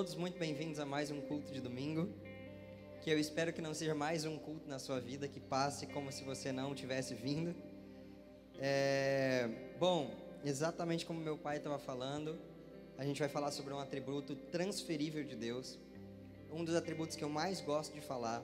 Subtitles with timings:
[0.00, 2.08] todos muito bem-vindos a mais um culto de domingo.
[3.02, 6.10] Que eu espero que não seja mais um culto na sua vida, que passe como
[6.10, 7.54] se você não tivesse vindo.
[8.58, 9.46] É,
[9.78, 10.10] bom,
[10.42, 12.38] exatamente como meu pai estava falando,
[12.96, 15.78] a gente vai falar sobre um atributo transferível de Deus,
[16.50, 18.42] um dos atributos que eu mais gosto de falar.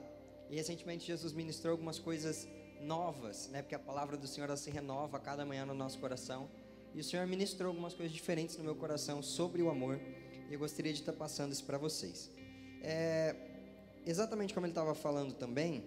[0.51, 2.47] E recentemente Jesus ministrou algumas coisas
[2.81, 3.63] novas, né?
[3.63, 6.51] Porque a palavra do Senhor se renova a cada manhã no nosso coração.
[6.93, 9.99] E o Senhor ministrou algumas coisas diferentes no meu coração sobre o amor.
[10.49, 12.31] E eu gostaria de estar passando isso para vocês.
[12.81, 13.35] É,
[14.05, 15.83] exatamente como ele estava falando também,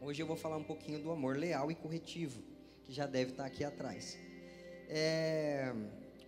[0.00, 2.40] hoje eu vou falar um pouquinho do amor leal e corretivo,
[2.84, 4.16] que já deve estar aqui atrás.
[4.88, 5.72] É,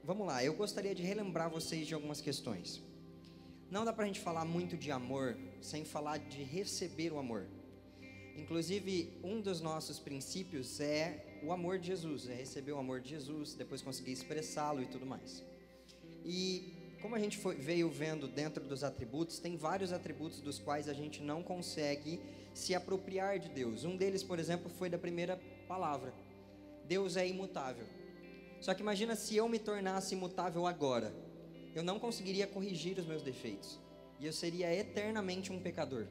[0.02, 2.83] vamos lá, eu gostaria de relembrar vocês de algumas questões.
[3.70, 7.47] Não dá para a gente falar muito de amor sem falar de receber o amor.
[8.36, 13.11] Inclusive, um dos nossos princípios é o amor de Jesus, é receber o amor de
[13.11, 15.44] Jesus, depois conseguir expressá-lo e tudo mais.
[16.25, 20.88] E como a gente foi, veio vendo dentro dos atributos, tem vários atributos dos quais
[20.88, 22.20] a gente não consegue
[22.52, 23.84] se apropriar de Deus.
[23.84, 26.12] Um deles, por exemplo, foi da primeira palavra:
[26.86, 27.86] Deus é imutável.
[28.60, 31.14] Só que imagina se eu me tornasse imutável agora,
[31.74, 33.78] eu não conseguiria corrigir os meus defeitos
[34.19, 36.06] e eu seria eternamente um pecador.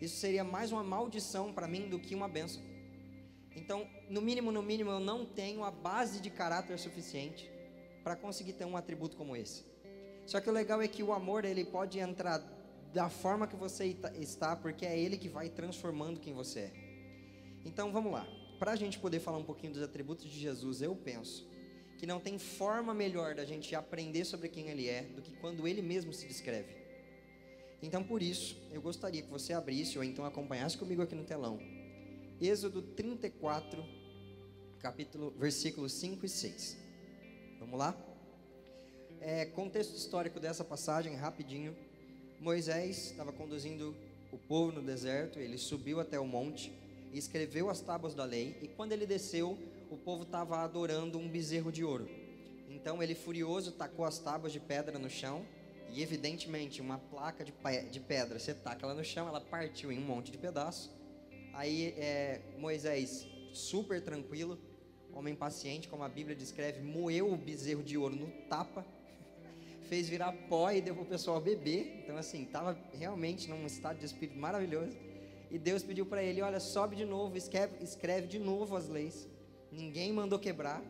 [0.00, 2.62] Isso seria mais uma maldição para mim do que uma benção.
[3.56, 7.50] Então, no mínimo, no mínimo, eu não tenho a base de caráter suficiente
[8.04, 9.64] para conseguir ter um atributo como esse.
[10.26, 12.38] Só que o legal é que o amor ele pode entrar
[12.92, 16.72] da forma que você está, porque é ele que vai transformando quem você é.
[17.64, 18.26] Então vamos lá.
[18.58, 21.46] Para a gente poder falar um pouquinho dos atributos de Jesus, eu penso
[21.98, 25.66] que não tem forma melhor da gente aprender sobre quem ele é do que quando
[25.68, 26.74] ele mesmo se descreve.
[27.82, 31.58] Então por isso, eu gostaria que você abrisse ou então acompanhasse comigo aqui no telão.
[32.40, 33.84] Êxodo 34,
[34.80, 36.78] capítulo, versículos 5 e 6.
[37.60, 38.05] Vamos lá?
[39.20, 41.76] É, contexto histórico dessa passagem, rapidinho.
[42.40, 43.94] Moisés estava conduzindo
[44.30, 46.72] o povo no deserto, ele subiu até o monte,
[47.12, 49.58] escreveu as tábuas da lei, e quando ele desceu,
[49.90, 52.08] o povo estava adorando um bezerro de ouro.
[52.68, 55.44] Então ele, furioso, tacou as tábuas de pedra no chão,
[55.90, 57.54] e evidentemente uma placa de,
[57.90, 60.90] de pedra, você taca ela no chão, ela partiu em um monte de pedaços.
[61.54, 64.58] Aí é, Moisés, super tranquilo,
[65.14, 68.84] homem paciente, como a Bíblia descreve, moeu o bezerro de ouro no tapa,
[69.88, 72.00] fez virar pó e deu para o pessoal beber.
[72.02, 74.96] Então, assim, estava realmente num estado de espírito maravilhoso.
[75.50, 79.28] E Deus pediu para ele: Olha, sobe de novo, escreve, escreve de novo as leis.
[79.70, 80.82] Ninguém mandou quebrar.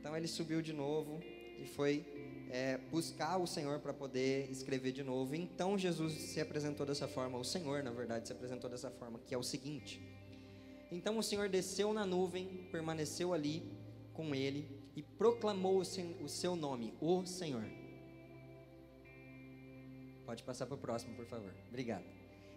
[0.00, 1.20] Então, ele subiu de novo
[1.58, 2.04] e foi
[2.50, 5.34] é, buscar o Senhor para poder escrever de novo.
[5.34, 7.38] Então, Jesus se apresentou dessa forma.
[7.38, 10.00] O Senhor, na verdade, se apresentou dessa forma, que é o seguinte.
[10.90, 13.62] Então, o Senhor desceu na nuvem, permaneceu ali
[14.12, 17.64] com ele e proclamou o seu nome, o Senhor.
[20.32, 21.52] Pode passar para o próximo, por favor.
[21.68, 22.06] Obrigado.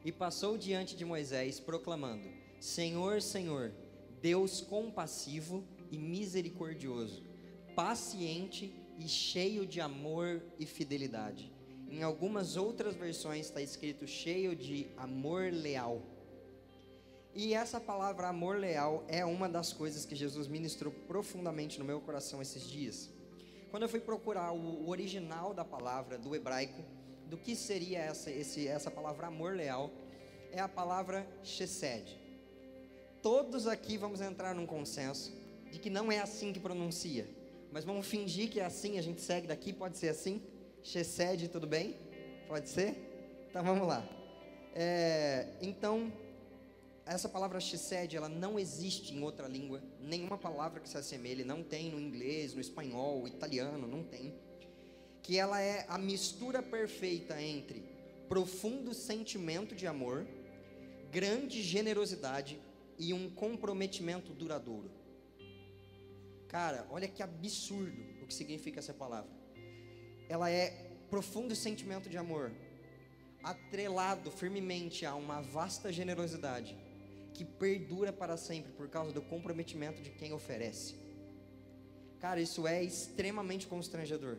[0.05, 2.25] E passou diante de Moisés, proclamando:
[2.57, 3.73] Senhor, Senhor,
[4.21, 7.21] Deus compassivo e misericordioso,
[7.75, 11.51] paciente e cheio de amor e fidelidade.
[11.89, 16.01] Em algumas outras versões está escrito cheio de amor leal.
[17.33, 21.99] E essa palavra amor leal é uma das coisas que Jesus ministrou profundamente no meu
[21.99, 23.09] coração esses dias.
[23.69, 26.81] Quando eu fui procurar o original da palavra do hebraico,
[27.29, 29.91] do que seria essa, esse, essa palavra amor leal,
[30.51, 32.17] é a palavra chesed.
[33.21, 35.33] Todos aqui vamos entrar num consenso
[35.71, 37.27] de que não é assim que pronuncia,
[37.71, 40.41] mas vamos fingir que é assim, a gente segue daqui, pode ser assim?
[40.83, 41.95] Chesed, tudo bem?
[42.47, 43.47] Pode ser?
[43.49, 44.07] Então vamos lá.
[44.73, 46.11] É, então,
[47.05, 51.63] essa palavra chesed, ela não existe em outra língua, nenhuma palavra que se assemelhe, não
[51.63, 54.33] tem no inglês, no espanhol, italiano, não tem
[55.25, 57.83] que ela é a mistura perfeita entre
[58.29, 60.27] profundo sentimento de amor,
[61.09, 62.61] grande generosidade
[62.99, 64.91] e um comprometimento duradouro.
[66.47, 69.31] Cara, olha que absurdo o que significa essa palavra.
[70.29, 70.69] Ela é
[71.09, 72.51] profundo sentimento de amor,
[73.43, 76.77] atrelado firmemente a uma vasta generosidade
[77.33, 80.93] que perdura para sempre por causa do comprometimento de quem oferece.
[82.19, 84.37] Cara, isso é extremamente constrangedor.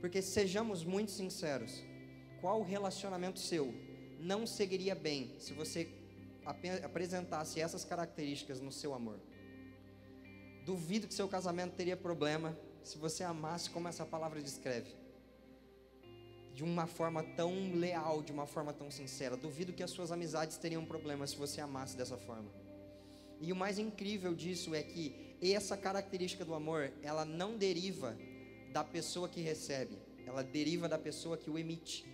[0.00, 1.82] Porque sejamos muito sinceros,
[2.40, 3.74] qual relacionamento seu
[4.20, 5.88] não seguiria bem se você
[6.82, 9.18] apresentasse essas características no seu amor?
[10.64, 14.94] Duvido que seu casamento teria problema se você amasse como essa palavra descreve.
[16.54, 19.36] De uma forma tão leal, de uma forma tão sincera.
[19.36, 22.50] Duvido que as suas amizades teriam problema se você amasse dessa forma.
[23.40, 28.16] E o mais incrível disso é que essa característica do amor, ela não deriva
[28.72, 32.06] da pessoa que recebe, ela deriva da pessoa que o emite.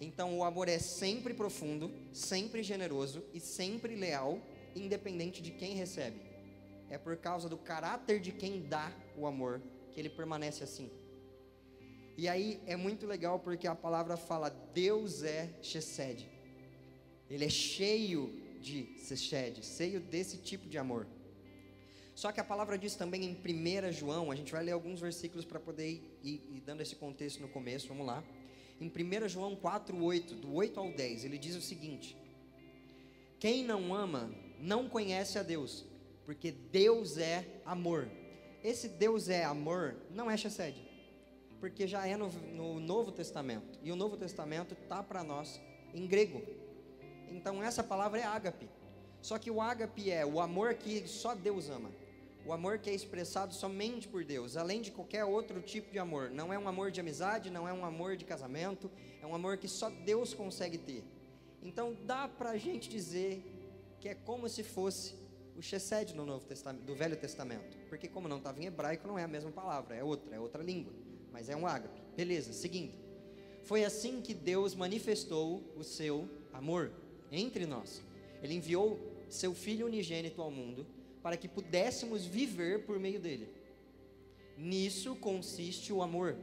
[0.00, 4.40] Então o amor é sempre profundo, sempre generoso e sempre leal,
[4.74, 6.20] independente de quem recebe.
[6.88, 10.90] É por causa do caráter de quem dá o amor que ele permanece assim.
[12.16, 16.28] E aí é muito legal porque a palavra fala Deus é Chesed.
[17.28, 21.06] Ele é cheio de Seshed, cheio desse tipo de amor.
[22.16, 25.44] Só que a palavra diz também em 1 João, a gente vai ler alguns versículos
[25.44, 28.24] para poder ir, ir, ir, dando esse contexto no começo, vamos lá.
[28.80, 32.16] Em 1 João 4, 8, do 8 ao 10, ele diz o seguinte:
[33.38, 35.84] Quem não ama não conhece a Deus,
[36.24, 38.10] porque Deus é amor.
[38.64, 40.74] Esse Deus é amor não é Chesed,
[41.60, 45.60] porque já é no, no Novo Testamento, e o Novo Testamento está para nós
[45.92, 46.42] em grego.
[47.28, 48.70] Então essa palavra é ágape.
[49.20, 51.90] Só que o ágape é o amor que só Deus ama.
[52.46, 56.30] O amor que é expressado somente por Deus, além de qualquer outro tipo de amor.
[56.30, 58.88] Não é um amor de amizade, não é um amor de casamento,
[59.20, 61.02] é um amor que só Deus consegue ter.
[61.60, 63.44] Então dá para a gente dizer
[63.98, 65.16] que é como se fosse
[65.56, 67.76] o Chesed no Novo Testamento, do Velho Testamento.
[67.88, 70.62] Porque como não estava em hebraico, não é a mesma palavra, é outra, é outra
[70.62, 70.92] língua.
[71.32, 72.00] Mas é um ágape.
[72.16, 72.94] Beleza, seguindo.
[73.64, 76.92] Foi assim que Deus manifestou o seu amor
[77.32, 78.04] entre nós.
[78.40, 80.86] Ele enviou seu Filho unigênito ao mundo
[81.26, 83.48] para que pudéssemos viver por meio dele.
[84.56, 86.36] Nisso consiste o amor.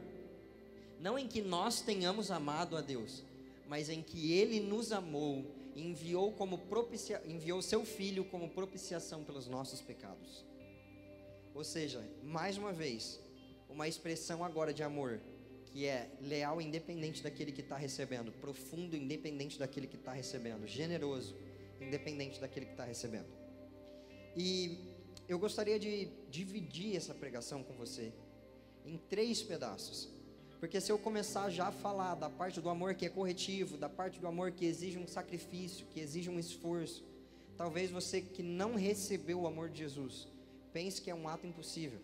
[1.00, 3.24] Não em que nós tenhamos amado a Deus,
[3.66, 5.42] mas em que ele nos amou
[5.74, 10.44] e enviou como propicia, enviou seu filho como propiciação pelos nossos pecados.
[11.54, 13.18] Ou seja, mais uma vez,
[13.70, 15.18] uma expressão agora de amor
[15.64, 21.34] que é leal independente daquele que está recebendo, profundo independente daquele que está recebendo, generoso
[21.80, 23.43] independente daquele que está recebendo.
[24.36, 24.78] E
[25.28, 28.12] eu gostaria de dividir essa pregação com você
[28.84, 30.08] em três pedaços.
[30.60, 33.88] Porque se eu começar já a falar da parte do amor que é corretivo, da
[33.88, 37.04] parte do amor que exige um sacrifício, que exige um esforço,
[37.56, 40.26] talvez você que não recebeu o amor de Jesus
[40.72, 42.00] pense que é um ato impossível.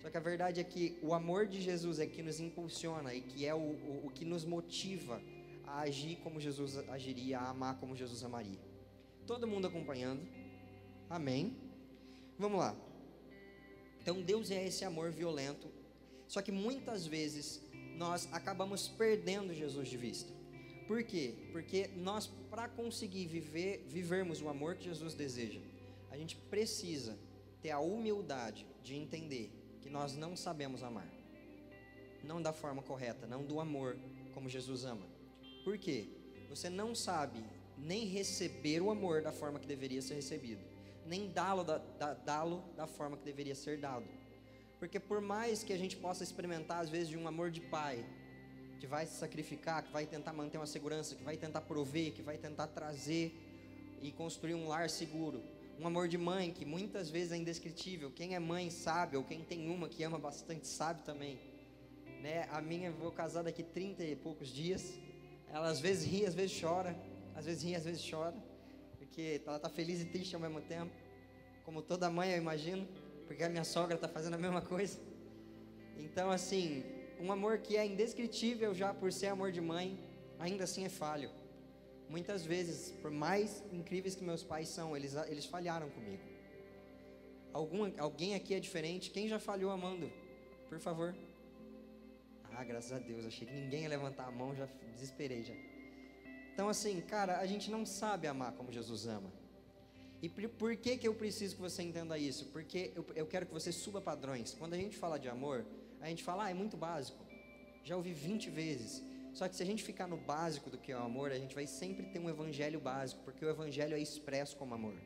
[0.00, 3.20] Só que a verdade é que o amor de Jesus é que nos impulsiona e
[3.20, 5.20] que é o, o, o que nos motiva
[5.66, 8.60] a agir como Jesus agiria, a amar como Jesus amaria.
[9.26, 10.22] Todo mundo acompanhando?
[11.08, 11.56] Amém?
[12.38, 12.76] Vamos lá.
[14.00, 15.68] Então Deus é esse amor violento.
[16.26, 17.62] Só que muitas vezes
[17.96, 20.32] nós acabamos perdendo Jesus de vista.
[20.86, 21.34] Por quê?
[21.52, 25.60] Porque nós, para conseguir viver, vivermos o amor que Jesus deseja,
[26.10, 27.18] a gente precisa
[27.60, 31.08] ter a humildade de entender que nós não sabemos amar.
[32.24, 33.98] Não da forma correta, não do amor
[34.32, 35.06] como Jesus ama.
[35.64, 36.08] Por quê?
[36.48, 37.44] Você não sabe
[37.76, 40.60] nem receber o amor da forma que deveria ser recebido,
[41.08, 42.44] nem dá-lo da, da, dá
[42.76, 44.06] da forma que deveria ser dado.
[44.78, 48.04] Porque por mais que a gente possa experimentar às vezes de um amor de pai,
[48.78, 52.22] que vai se sacrificar, que vai tentar manter uma segurança, que vai tentar prover, que
[52.22, 53.32] vai tentar trazer
[54.00, 55.42] e construir um lar seguro,
[55.80, 58.10] um amor de mãe que muitas vezes é indescritível.
[58.10, 61.38] Quem é mãe sabe, ou quem tem uma que ama bastante sabe também.
[62.22, 62.48] Né?
[62.50, 64.94] A minha, vou casar daqui 30 e poucos dias.
[65.48, 66.96] Ela às vezes ri, às vezes chora.
[67.34, 68.34] Às vezes ri, às vezes chora.
[69.08, 70.94] Porque ela está feliz e triste ao mesmo tempo.
[71.64, 72.86] Como toda mãe, eu imagino.
[73.26, 74.98] Porque a minha sogra está fazendo a mesma coisa.
[75.98, 76.84] Então, assim,
[77.20, 79.98] um amor que é indescritível já por ser amor de mãe,
[80.38, 81.30] ainda assim é falho.
[82.08, 86.22] Muitas vezes, por mais incríveis que meus pais são, eles, eles falharam comigo.
[87.52, 89.10] Algum, alguém aqui é diferente?
[89.10, 90.10] Quem já falhou amando?
[90.68, 91.14] Por favor.
[92.54, 95.54] Ah, graças a Deus, achei que ninguém ia levantar a mão, já desesperei já.
[96.58, 99.32] Então assim, cara, a gente não sabe amar como Jesus ama.
[100.20, 102.46] E por, que que eu preciso que você entenda isso?
[102.46, 104.56] Porque eu, eu quero que você suba padrões.
[104.58, 105.64] Quando a gente fala de amor,
[106.00, 107.24] a gente fala, ah, é muito básico.
[107.84, 109.04] Já ouvi 20 vezes.
[109.32, 111.54] Só que se a gente ficar no básico do que é o amor, a gente
[111.54, 114.96] vai sempre ter um evangelho básico, porque o evangelho é expresso como amor.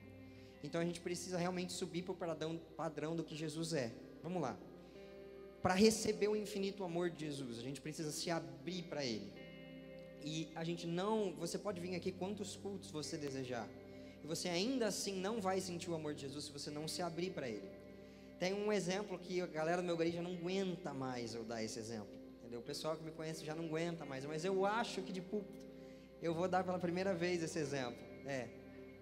[0.64, 3.92] Então a gente precisa realmente subir para o padrão, padrão do que Jesus é.
[4.22, 4.58] Vamos lá.
[5.60, 9.41] Para receber o infinito amor de Jesus, a gente precisa se abrir para Ele.
[10.24, 11.34] E a gente não.
[11.36, 13.68] Você pode vir aqui quantos cultos você desejar.
[14.22, 17.02] E você ainda assim não vai sentir o amor de Jesus se você não se
[17.02, 17.68] abrir para Ele.
[18.38, 21.78] Tem um exemplo que a galera do meu igreja não aguenta mais eu dar esse
[21.78, 22.08] exemplo.
[22.38, 22.60] Entendeu?
[22.60, 25.64] O pessoal que me conhece já não aguenta mais, mas eu acho que de púlpito
[26.20, 27.98] eu vou dar pela primeira vez esse exemplo.
[28.26, 28.48] É,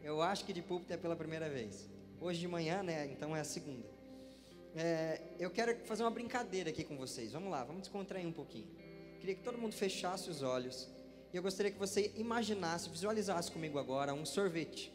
[0.03, 1.89] eu acho que de púlpito é pela primeira vez.
[2.21, 3.07] Hoje de manhã, né?
[3.07, 3.87] Então é a segunda.
[4.75, 7.33] É, eu quero fazer uma brincadeira aqui com vocês.
[7.33, 8.69] Vamos lá, vamos descontrair um pouquinho.
[9.21, 10.89] Queria que todo mundo fechasse os olhos.
[11.33, 14.93] E eu gostaria que você imaginasse, visualizasse comigo agora um sorvete.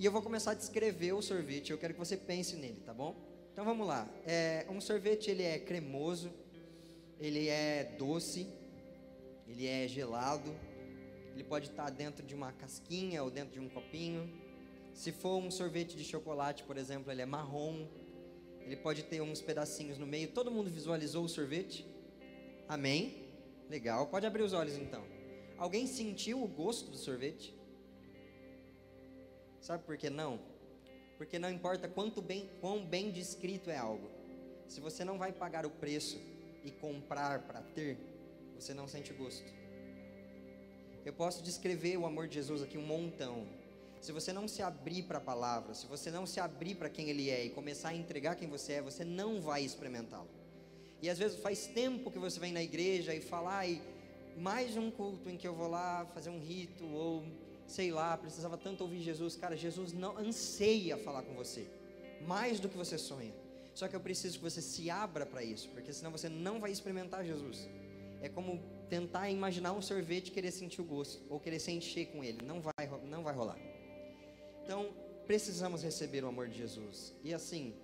[0.00, 1.70] E eu vou começar a descrever o sorvete.
[1.70, 3.14] Eu quero que você pense nele, tá bom?
[3.52, 4.08] Então vamos lá.
[4.26, 6.32] É, um sorvete ele é cremoso,
[7.20, 8.48] ele é doce,
[9.46, 10.52] ele é gelado,
[11.32, 14.28] ele pode estar dentro de uma casquinha ou dentro de um copinho.
[14.92, 17.86] Se for um sorvete de chocolate, por exemplo, ele é marrom,
[18.62, 20.28] ele pode ter uns pedacinhos no meio.
[20.32, 21.86] Todo mundo visualizou o sorvete?
[22.68, 23.22] Amém?
[23.70, 25.13] Legal, pode abrir os olhos então.
[25.58, 27.54] Alguém sentiu o gosto do sorvete?
[29.60, 30.40] Sabe por que não?
[31.16, 34.10] Porque não importa quanto bem, quão bem descrito é algo.
[34.68, 36.20] Se você não vai pagar o preço
[36.64, 37.96] e comprar para ter,
[38.54, 39.52] você não sente gosto.
[41.04, 43.46] Eu posso descrever o amor de Jesus aqui um montão.
[44.00, 47.08] Se você não se abrir para a palavra, se você não se abrir para quem
[47.08, 50.28] Ele é e começar a entregar quem você é, você não vai experimentá-lo.
[51.00, 53.82] E às vezes faz tempo que você vem na igreja e fala, ai,
[54.36, 57.24] mais um culto em que eu vou lá fazer um rito, ou
[57.66, 59.36] sei lá, precisava tanto ouvir Jesus.
[59.36, 61.66] Cara, Jesus não anseia falar com você,
[62.26, 63.32] mais do que você sonha.
[63.74, 66.70] Só que eu preciso que você se abra para isso, porque senão você não vai
[66.70, 67.68] experimentar Jesus.
[68.20, 72.06] É como tentar imaginar um sorvete e querer sentir o gosto, ou querer se encher
[72.06, 72.44] com ele.
[72.44, 73.58] Não vai, não vai rolar.
[74.62, 74.94] Então,
[75.26, 77.14] precisamos receber o amor de Jesus.
[77.22, 77.74] E assim,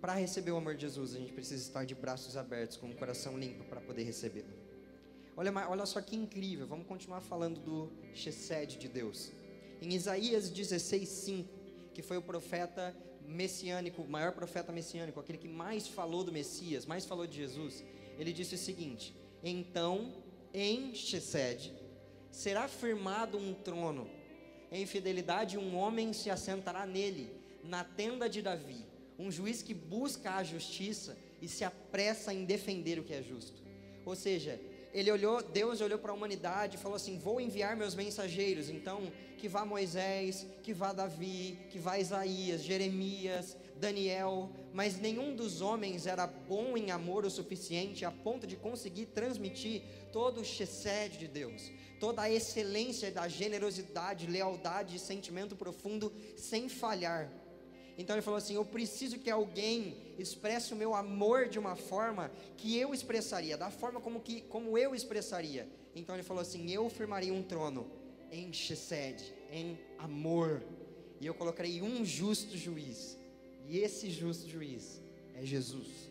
[0.00, 2.94] para receber o amor de Jesus, a gente precisa estar de braços abertos, com o
[2.94, 4.59] coração limpo para poder recebê-lo.
[5.40, 9.32] Olha, olha só que incrível, vamos continuar falando do Chesed de Deus.
[9.80, 11.48] Em Isaías 16, 5,
[11.94, 12.94] que foi o profeta
[13.26, 17.82] messiânico, o maior profeta messiânico, aquele que mais falou do Messias, mais falou de Jesus,
[18.18, 20.12] ele disse o seguinte: Então,
[20.52, 21.72] em Chesed,
[22.30, 24.10] será firmado um trono,
[24.70, 27.32] em fidelidade um homem se assentará nele,
[27.64, 28.84] na tenda de Davi,
[29.18, 33.62] um juiz que busca a justiça e se apressa em defender o que é justo.
[34.04, 34.60] Ou seja,
[34.92, 38.68] ele olhou, Deus olhou para a humanidade e falou assim: Vou enviar meus mensageiros.
[38.68, 44.50] Então, que vá Moisés, que vá Davi, que vá Isaías, Jeremias, Daniel.
[44.72, 49.82] Mas nenhum dos homens era bom em amor o suficiente a ponto de conseguir transmitir
[50.12, 56.68] todo o chesed de Deus, toda a excelência da generosidade, lealdade e sentimento profundo sem
[56.68, 57.30] falhar.
[58.00, 62.32] Então ele falou assim: Eu preciso que alguém expresse o meu amor de uma forma
[62.56, 65.68] que eu expressaria, da forma como, que, como eu expressaria.
[65.94, 67.86] Então ele falou assim: Eu firmaria um trono
[68.32, 70.62] em Chesed, em amor,
[71.20, 73.18] e eu colocarei um justo juiz,
[73.68, 75.02] e esse justo juiz
[75.34, 76.10] é Jesus.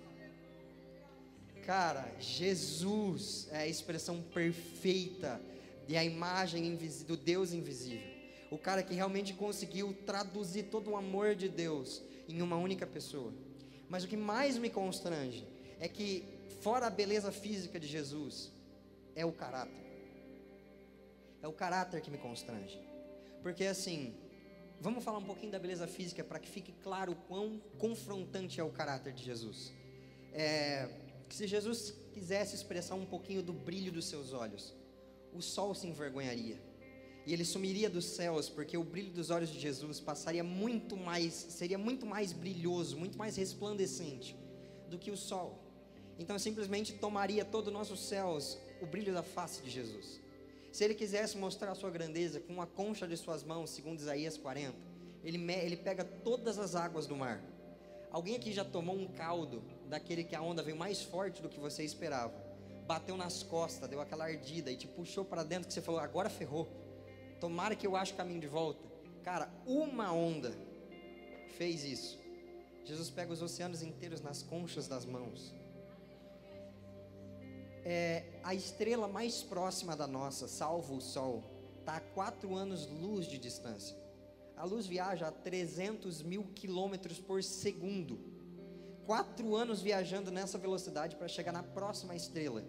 [1.66, 5.42] Cara, Jesus é a expressão perfeita
[5.88, 6.78] e a imagem
[7.08, 8.09] do Deus invisível
[8.52, 13.32] o cara que realmente conseguiu traduzir todo o amor de Deus em uma única pessoa.
[13.88, 15.48] Mas o que mais me constrange
[15.80, 16.24] é que,
[16.62, 18.52] fora a beleza física de Jesus,
[19.16, 19.88] é o caráter.
[21.42, 22.80] É o caráter que me constrange.
[23.42, 24.14] Porque assim,
[24.82, 28.64] vamos falar um pouquinho da beleza física para que fique claro o quão confrontante é
[28.64, 29.72] o caráter de Jesus.
[30.34, 30.90] É,
[31.30, 34.76] se Jesus quisesse expressar um pouquinho do brilho dos seus olhos,
[35.34, 36.69] o sol se envergonharia
[37.30, 41.32] e ele sumiria dos céus, porque o brilho dos olhos de Jesus passaria muito mais,
[41.32, 44.36] seria muito mais brilhoso, muito mais resplandecente
[44.90, 45.64] do que o sol.
[46.18, 50.20] Então simplesmente tomaria todo o nosso céus o brilho da face de Jesus.
[50.72, 54.36] Se ele quisesse mostrar a sua grandeza com a concha de suas mãos, segundo Isaías
[54.36, 54.76] 40,
[55.24, 57.44] ele, ele pega todas as águas do mar.
[58.10, 61.60] Alguém aqui já tomou um caldo daquele que a onda veio mais forte do que
[61.60, 62.34] você esperava?
[62.88, 66.28] Bateu nas costas, deu aquela ardida e te puxou para dentro que você falou, agora
[66.28, 66.89] ferrou.
[67.40, 68.84] Tomara que eu ache o caminho de volta.
[69.24, 70.54] Cara, uma onda
[71.58, 72.20] fez isso.
[72.84, 75.54] Jesus pega os oceanos inteiros nas conchas das mãos.
[77.84, 81.44] É, a estrela mais próxima da nossa, salvo o Sol,
[81.80, 83.96] está a quatro anos-luz de distância.
[84.56, 88.20] A luz viaja a 300 mil quilômetros por segundo.
[89.06, 92.64] Quatro anos viajando nessa velocidade para chegar na próxima estrela.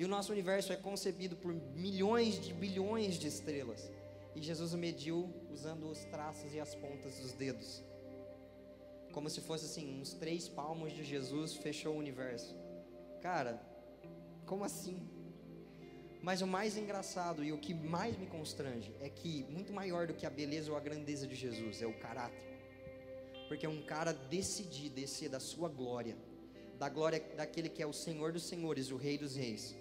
[0.00, 3.92] E o nosso universo é concebido por milhões de bilhões de estrelas.
[4.34, 7.84] E Jesus o mediu usando os traços e as pontas dos dedos.
[9.12, 12.56] Como se fosse assim, uns três palmos de Jesus fechou o universo.
[13.20, 13.60] Cara,
[14.46, 15.06] como assim?
[16.22, 20.14] Mas o mais engraçado e o que mais me constrange é que muito maior do
[20.14, 22.40] que a beleza ou a grandeza de Jesus é o caráter.
[23.48, 26.16] Porque é um cara decidir descer da sua glória,
[26.78, 29.76] da glória daquele que é o Senhor dos senhores, o Rei dos reis,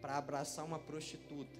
[0.00, 1.58] para abraçar uma prostituta,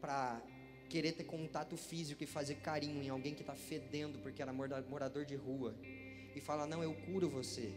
[0.00, 0.40] para
[0.88, 5.24] querer ter contato físico e fazer carinho em alguém que está fedendo porque era morador
[5.24, 5.74] de rua,
[6.34, 7.72] e falar: Não, eu curo você.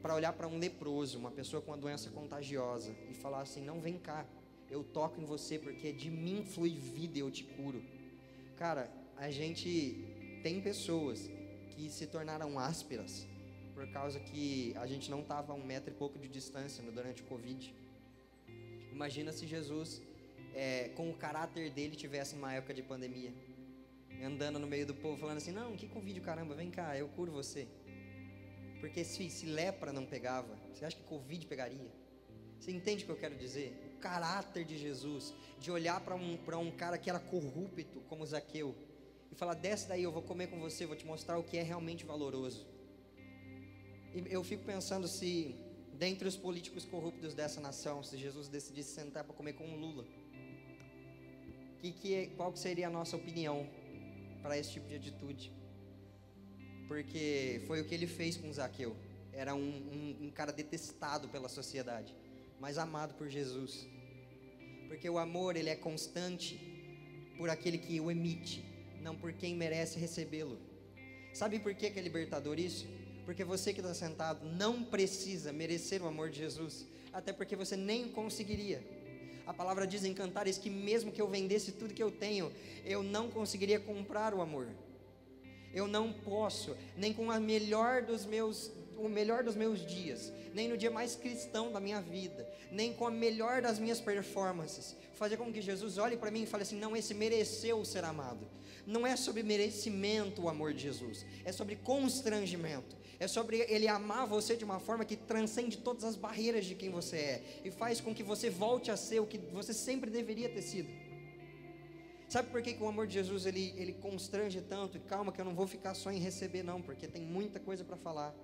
[0.00, 3.80] Para olhar para um leproso, uma pessoa com uma doença contagiosa, e falar assim: Não,
[3.80, 4.26] vem cá,
[4.70, 7.82] eu toco em você porque de mim flui vida e eu te curo.
[8.56, 11.30] Cara, a gente tem pessoas
[11.70, 13.26] que se tornaram ásperas
[13.74, 17.22] por causa que a gente não estava a um metro e pouco de distância durante
[17.22, 17.74] o Covid.
[18.92, 20.02] Imagina se Jesus,
[20.54, 23.32] é, com o caráter dele, tivesse numa época de pandemia,
[24.22, 27.32] andando no meio do povo, falando assim: Não, que Covid, caramba, vem cá, eu curo
[27.32, 27.66] você.
[28.80, 31.90] Porque se, se lepra não pegava, você acha que Covid pegaria?
[32.58, 33.72] Você entende o que eu quero dizer?
[33.96, 38.74] O caráter de Jesus, de olhar para um, um cara que era corrupto, como Zaqueu,
[39.30, 41.62] e falar: Desce daí, eu vou comer com você, vou te mostrar o que é
[41.62, 42.66] realmente valoroso.
[44.14, 45.56] E eu fico pensando se,
[45.98, 50.04] dentre os políticos corruptos dessa nação, se Jesus decidisse sentar para comer com um Lula,
[51.80, 53.66] que, que, é, qual seria a nossa opinião
[54.40, 55.52] para esse tipo de atitude?
[56.86, 58.96] Porque foi o que ele fez com Zaqueu.
[59.32, 62.14] Era um, um, um cara detestado pela sociedade,
[62.60, 63.86] mas amado por Jesus.
[64.86, 66.60] Porque o amor ele é constante
[67.36, 68.64] por aquele que o emite,
[69.00, 70.60] não por quem merece recebê-lo.
[71.32, 72.86] Sabe por que, que é libertador isso?
[73.24, 77.76] Porque você que está sentado não precisa merecer o amor de Jesus, até porque você
[77.76, 78.82] nem conseguiria.
[79.46, 82.52] A palavra diz em Cantares que mesmo que eu vendesse tudo que eu tenho,
[82.84, 84.68] eu não conseguiria comprar o amor.
[85.74, 90.68] Eu não posso, nem com a melhor dos meus, o melhor dos meus dias, nem
[90.68, 95.38] no dia mais cristão da minha vida, nem com a melhor das minhas performances, fazer
[95.38, 98.46] com que Jesus olhe para mim e fale assim: não, esse mereceu ser amado.
[98.86, 104.26] Não é sobre merecimento o amor de Jesus, é sobre constrangimento é sobre Ele amar
[104.26, 108.00] você de uma forma que transcende todas as barreiras de quem você é e faz
[108.00, 110.88] com que você volte a ser o que você sempre deveria ter sido.
[112.28, 114.96] Sabe por que, que o amor de Jesus ele, ele constrange tanto?
[114.96, 117.84] E calma, que eu não vou ficar só em receber, não, porque tem muita coisa
[117.84, 118.34] para falar.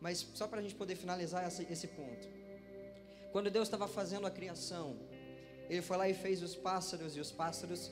[0.00, 2.28] Mas só para a gente poder finalizar esse, esse ponto.
[3.32, 4.96] Quando Deus estava fazendo a criação,
[5.68, 7.90] Ele foi lá e fez os pássaros, e os pássaros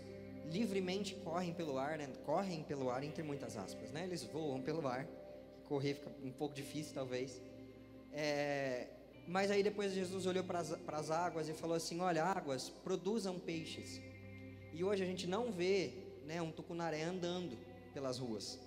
[0.50, 2.08] livremente correm pelo ar, né?
[2.24, 4.04] correm pelo ar, entre muitas aspas, né?
[4.04, 5.06] eles voam pelo ar
[5.68, 7.40] correr fica um pouco difícil talvez.
[8.12, 8.88] É,
[9.26, 14.00] mas aí depois Jesus olhou para as águas e falou assim: Olha, águas produzam peixes.
[14.72, 15.92] E hoje a gente não vê
[16.24, 17.56] né, um tucunaré andando
[17.92, 18.58] pelas ruas,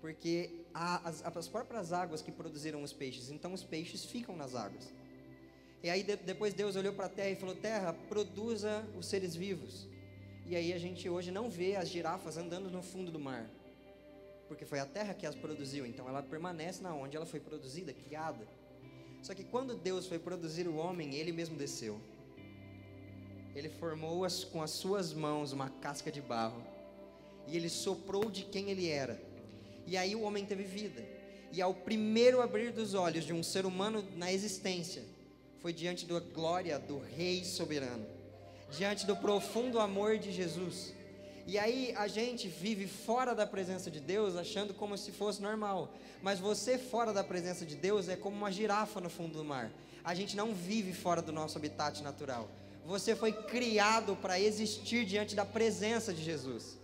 [0.00, 4.92] porque as, as, próprias águas que produziram os peixes, então os peixes ficam nas águas.
[5.82, 9.36] E aí de, depois Deus olhou para a terra e falou: Terra, produza os seres
[9.36, 9.88] vivos.
[10.46, 13.48] E aí a gente hoje não vê as girafas andando no fundo do mar
[14.48, 17.92] porque foi a terra que as produziu, então ela permanece na onde ela foi produzida,
[17.92, 18.46] criada.
[19.22, 22.00] Só que quando Deus foi produzir o homem, ele mesmo desceu.
[23.54, 26.62] Ele formou as, com as suas mãos uma casca de barro,
[27.46, 29.20] e ele soprou de quem ele era.
[29.86, 31.02] E aí o homem teve vida.
[31.52, 35.02] E ao primeiro abrir dos olhos de um ser humano na existência,
[35.60, 38.06] foi diante da glória do Rei soberano,
[38.76, 40.94] diante do profundo amor de Jesus
[41.46, 45.92] e aí a gente vive fora da presença de Deus achando como se fosse normal.
[46.22, 49.70] Mas você fora da presença de Deus é como uma girafa no fundo do mar.
[50.02, 52.48] A gente não vive fora do nosso habitat natural.
[52.86, 56.78] Você foi criado para existir diante da presença de Jesus.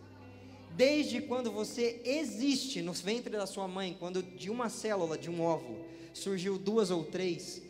[0.76, 5.42] Desde quando você existe no ventre da sua mãe, quando de uma célula, de um
[5.42, 7.62] óvulo, surgiu duas ou três,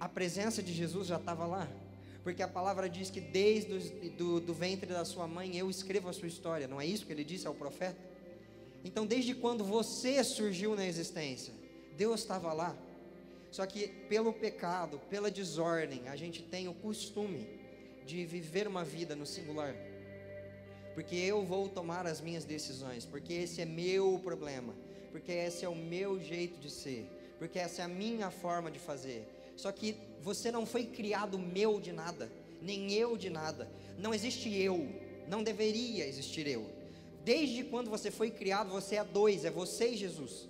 [0.00, 1.68] a presença de Jesus já estava lá
[2.22, 6.08] porque a palavra diz que desde o do, do ventre da sua mãe eu escrevo
[6.08, 7.98] a sua história, não é isso que ele disse ao profeta?
[8.84, 11.52] Então, desde quando você surgiu na existência,
[11.96, 12.76] Deus estava lá.
[13.50, 17.46] Só que pelo pecado, pela desordem, a gente tem o costume
[18.06, 19.74] de viver uma vida no singular.
[20.94, 24.74] Porque eu vou tomar as minhas decisões, porque esse é meu problema,
[25.10, 27.06] porque esse é o meu jeito de ser,
[27.38, 29.26] porque essa é a minha forma de fazer.
[29.56, 33.70] Só que você não foi criado meu de nada, nem eu de nada.
[33.98, 34.88] Não existe eu,
[35.28, 36.70] não deveria existir eu.
[37.24, 40.48] Desde quando você foi criado, você é dois, é você e Jesus.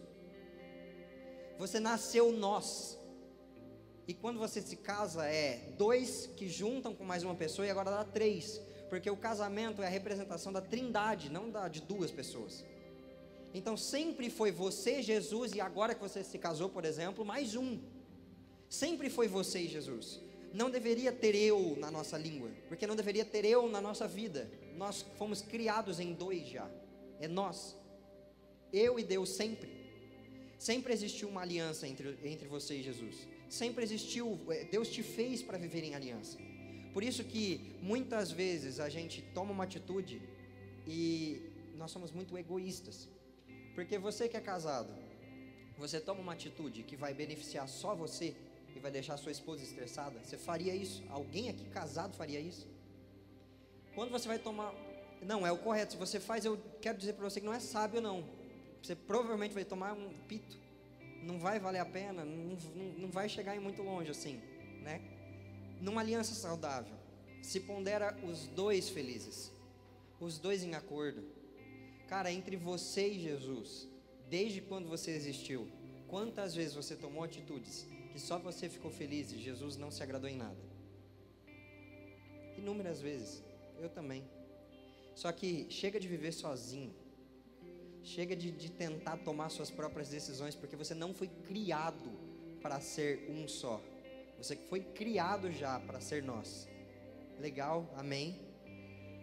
[1.59, 2.99] Você nasceu nós.
[4.09, 7.91] E quando você se casa, é dois que juntam com mais uma pessoa e agora
[7.91, 8.61] dá três.
[8.89, 12.65] Porque o casamento é a representação da trindade, não da, de duas pessoas.
[13.55, 17.81] Então sempre foi você, Jesus, e agora que você se casou, por exemplo, mais um.
[18.73, 20.19] Sempre foi você e Jesus.
[20.55, 24.51] Não deveria ter eu na nossa língua, porque não deveria ter eu na nossa vida.
[24.79, 26.67] Nós fomos criados em dois já.
[27.21, 27.77] É nós.
[28.73, 29.71] Eu e Deus sempre.
[30.59, 33.29] Sempre existiu uma aliança entre, entre você e Jesus.
[33.51, 36.39] Sempre existiu, é, Deus te fez para viver em aliança.
[36.95, 40.23] Por isso que muitas vezes a gente toma uma atitude
[40.87, 41.43] e
[41.77, 43.07] nós somos muito egoístas.
[43.75, 44.95] Porque você que é casado,
[45.77, 48.35] você toma uma atitude que vai beneficiar só você,
[48.75, 50.19] e vai deixar sua esposa estressada?
[50.23, 51.03] Você faria isso?
[51.09, 52.67] Alguém aqui casado faria isso?
[53.95, 54.75] Quando você vai tomar.
[55.23, 55.93] Não, é o correto.
[55.93, 58.25] Se você faz, eu quero dizer para você que não é sábio, não.
[58.83, 60.57] Você provavelmente vai tomar um pito.
[61.23, 62.57] não vai valer a pena, não,
[62.99, 64.41] não, vai chegar em muito longe assim,
[64.83, 65.01] né?
[65.81, 66.97] Numa aliança saudável,
[67.41, 69.53] se pondera os dois felizes,
[70.19, 71.25] os dois em acordo.
[72.09, 73.89] Cara, entre você e Jesus,
[74.29, 75.69] desde quando você existiu,
[76.09, 80.29] quantas vezes você tomou atitudes que só você ficou feliz e Jesus não se agradou
[80.29, 80.63] em nada?
[82.59, 83.43] Inúmeras vezes,
[83.81, 84.23] eu também.
[85.15, 86.95] Só que chega de viver sozinho.
[88.03, 92.11] Chega de, de tentar tomar suas próprias decisões, porque você não foi criado
[92.61, 93.81] para ser um só.
[94.37, 96.69] Você foi criado já para ser nós.
[97.39, 97.89] Legal?
[97.97, 98.41] Amém?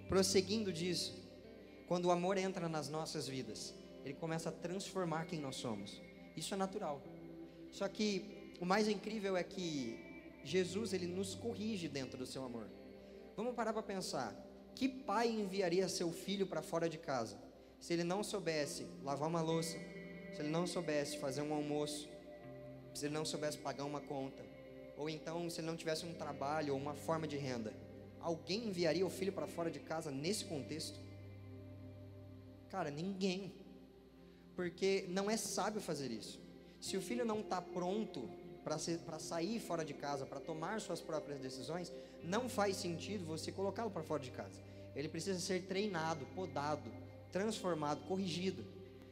[0.07, 1.15] Prosseguindo disso,
[1.87, 6.01] quando o amor entra nas nossas vidas, ele começa a transformar quem nós somos.
[6.35, 7.01] Isso é natural.
[7.71, 9.97] Só que o mais incrível é que
[10.43, 12.67] Jesus ele nos corrige dentro do seu amor.
[13.35, 14.35] Vamos parar para pensar.
[14.75, 17.37] Que pai enviaria seu filho para fora de casa
[17.79, 19.77] se ele não soubesse lavar uma louça,
[20.33, 22.09] se ele não soubesse fazer um almoço,
[22.93, 24.43] se ele não soubesse pagar uma conta,
[24.97, 27.73] ou então se ele não tivesse um trabalho ou uma forma de renda?
[28.19, 30.99] Alguém enviaria o filho para fora de casa nesse contexto?
[32.69, 33.53] Cara, ninguém.
[34.55, 36.37] Porque não é sábio fazer isso.
[36.81, 38.29] Se o filho não está pronto
[38.63, 41.91] para sair fora de casa, para tomar suas próprias decisões,
[42.23, 44.61] não faz sentido você colocá-lo para fora de casa.
[44.95, 46.91] Ele precisa ser treinado, podado,
[47.31, 48.65] transformado, corrigido,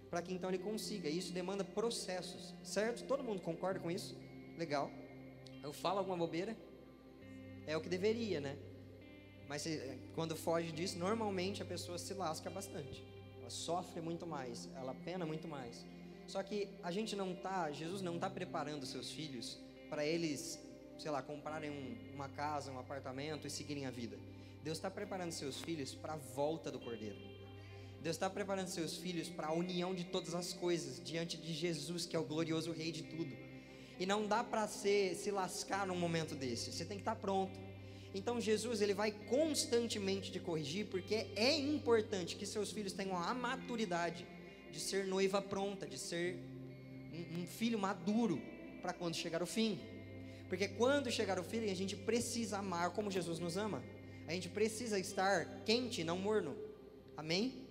[0.09, 1.09] para que então ele consiga.
[1.09, 3.05] Isso demanda processos, certo?
[3.05, 4.15] Todo mundo concorda com isso?
[4.57, 4.89] Legal.
[5.63, 6.55] Eu falo alguma bobeira?
[7.65, 8.57] É o que deveria, né?
[9.47, 13.05] Mas se, quando foge disso, normalmente a pessoa se lasca bastante.
[13.39, 15.85] Ela sofre muito mais, ela pena muito mais.
[16.27, 19.57] Só que a gente não tá, Jesus não está preparando seus filhos
[19.89, 20.59] para eles,
[20.97, 24.19] sei lá, comprarem um, uma casa, um apartamento e seguirem a vida.
[24.61, 27.15] Deus está preparando seus filhos para a volta do Cordeiro.
[28.01, 32.05] Deus está preparando seus filhos para a união de todas as coisas diante de Jesus,
[32.05, 33.33] que é o glorioso Rei de tudo.
[33.97, 36.71] E não dá para se lascar num momento desse.
[36.71, 37.57] Você tem que estar tá pronto.
[38.13, 43.33] Então Jesus ele vai constantemente te corrigir, porque é importante que seus filhos tenham a
[43.33, 44.27] maturidade
[44.71, 46.37] de ser noiva pronta, de ser
[47.13, 48.41] um, um filho maduro
[48.81, 49.79] para quando chegar o fim.
[50.47, 53.83] Porque quando chegar o fim, a gente precisa amar como Jesus nos ama.
[54.27, 56.55] A gente precisa estar quente, não morno.
[57.15, 57.67] Amém?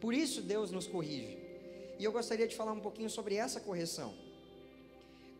[0.00, 1.38] Por isso Deus nos corrige.
[1.98, 4.14] E eu gostaria de falar um pouquinho sobre essa correção.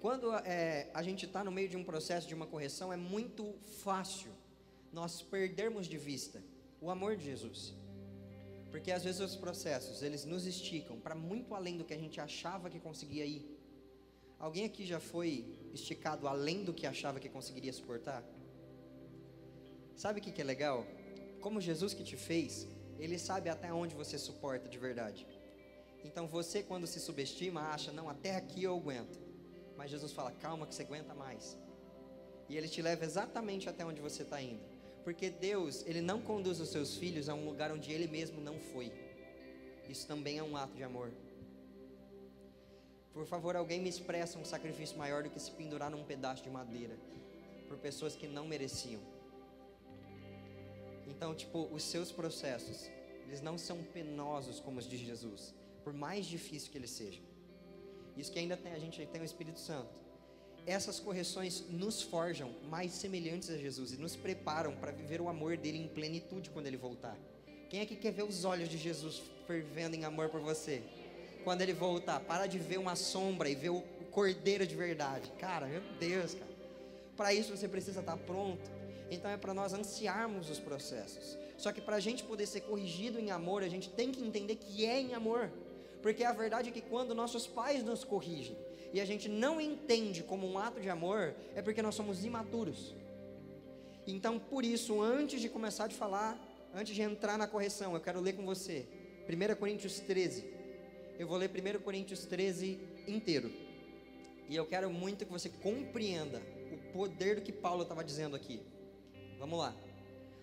[0.00, 3.54] Quando é, a gente está no meio de um processo de uma correção, é muito
[3.82, 4.30] fácil
[4.92, 6.42] nós perdermos de vista
[6.80, 7.74] o amor de Jesus.
[8.72, 12.18] Porque às vezes os processos, eles nos esticam para muito além do que a gente
[12.18, 13.44] achava que conseguia ir.
[14.38, 18.24] Alguém aqui já foi esticado além do que achava que conseguiria suportar?
[19.94, 20.86] Sabe o que, que é legal?
[21.42, 22.66] Como Jesus que te fez,
[22.98, 25.26] Ele sabe até onde você suporta de verdade.
[26.02, 29.20] Então você, quando se subestima, acha, não, até aqui eu aguento.
[29.76, 31.58] Mas Jesus fala, calma que você aguenta mais.
[32.48, 34.71] E Ele te leva exatamente até onde você está indo.
[35.04, 38.58] Porque Deus, Ele não conduz os seus filhos a um lugar onde Ele mesmo não
[38.58, 38.92] foi.
[39.88, 41.12] Isso também é um ato de amor.
[43.12, 46.50] Por favor, alguém me expressa um sacrifício maior do que se pendurar num pedaço de
[46.50, 46.96] madeira
[47.68, 49.00] por pessoas que não mereciam.
[51.06, 52.90] Então, tipo, os seus processos,
[53.26, 57.24] eles não são penosos como os de Jesus, por mais difícil que eles sejam.
[58.16, 60.01] Isso que ainda tem, a gente tem o Espírito Santo.
[60.66, 65.56] Essas correções nos forjam mais semelhantes a Jesus e nos preparam para viver o amor
[65.56, 67.16] dele em plenitude quando ele voltar.
[67.68, 70.82] Quem é que quer ver os olhos de Jesus fervendo em amor por você?
[71.42, 75.32] Quando ele voltar, para de ver uma sombra e ver o cordeiro de verdade.
[75.38, 76.52] Cara, meu Deus, cara.
[77.16, 81.36] Para isso você precisa estar pronto então é para nós ansiarmos os processos.
[81.58, 84.56] Só que para a gente poder ser corrigido em amor, a gente tem que entender
[84.56, 85.52] que é em amor.
[86.00, 88.56] Porque a verdade é que quando nossos pais nos corrigem
[88.92, 92.94] e a gente não entende como um ato de amor, é porque nós somos imaturos.
[94.06, 96.38] Então, por isso, antes de começar a falar,
[96.74, 98.86] antes de entrar na correção, eu quero ler com você
[99.28, 100.44] 1 Coríntios 13.
[101.18, 103.50] Eu vou ler 1 Coríntios 13 inteiro.
[104.48, 108.60] E eu quero muito que você compreenda o poder do que Paulo estava dizendo aqui.
[109.38, 109.74] Vamos lá.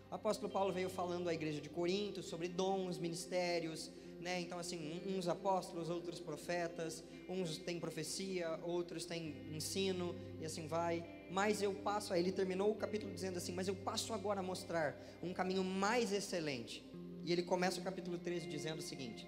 [0.10, 4.42] O apóstolo Paulo veio falando à igreja de Corinto sobre dons, ministérios, né?
[4.42, 11.04] Então assim, uns apóstolos, outros profetas, uns têm profecia, outros têm ensino e assim vai.
[11.30, 14.44] Mas eu passo, aí ele terminou o capítulo dizendo assim: "Mas eu passo agora a
[14.44, 16.84] mostrar um caminho mais excelente".
[17.24, 19.28] E ele começa o capítulo 13 dizendo o seguinte: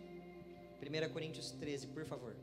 [0.82, 2.36] 1 Coríntios 13, por favor.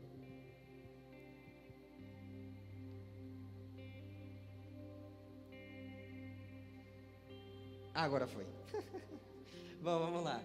[7.93, 8.45] Agora foi.
[9.81, 10.41] Bom, vamos lá.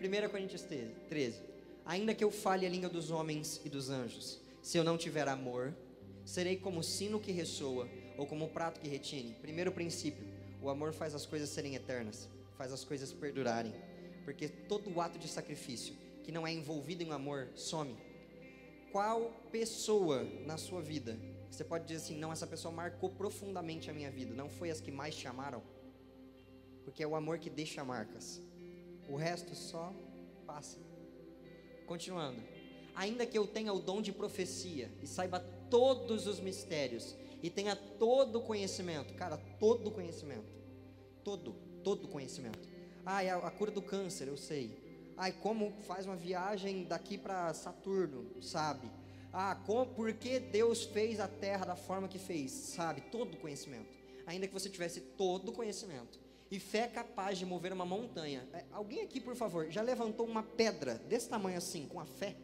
[0.00, 1.40] 1 Coríntios 13.
[1.84, 5.28] Ainda que eu fale a língua dos homens e dos anjos, se eu não tiver
[5.28, 5.74] amor,
[6.26, 9.36] Serei como sino que ressoa ou como prato que retine.
[9.40, 10.26] Primeiro princípio:
[10.60, 12.28] o amor faz as coisas serem eternas,
[12.58, 13.72] faz as coisas perdurarem.
[14.24, 17.96] Porque todo ato de sacrifício que não é envolvido em amor some.
[18.90, 21.16] Qual pessoa na sua vida
[21.48, 24.80] você pode dizer assim: não, essa pessoa marcou profundamente a minha vida, não foi as
[24.80, 25.62] que mais te amaram?
[26.84, 28.42] Porque é o amor que deixa marcas,
[29.08, 29.94] o resto só
[30.46, 30.78] passa.
[31.86, 32.40] Continuando,
[32.94, 35.40] ainda que eu tenha o dom de profecia e saiba
[35.70, 40.52] todos os mistérios e tenha todo o conhecimento, cara, todo o conhecimento,
[41.22, 41.52] todo,
[41.84, 42.68] todo o conhecimento.
[43.04, 44.84] Ah, é a cura do câncer, eu sei.
[45.16, 48.90] Ai, como faz uma viagem daqui para Saturno, sabe?
[49.32, 53.02] Ah, como, por que Deus fez a terra da forma que fez, sabe?
[53.02, 53.94] Todo o conhecimento.
[54.26, 58.46] Ainda que você tivesse todo o conhecimento e fé capaz de mover uma montanha.
[58.52, 62.36] É, alguém aqui, por favor, já levantou uma pedra desse tamanho assim, com a fé?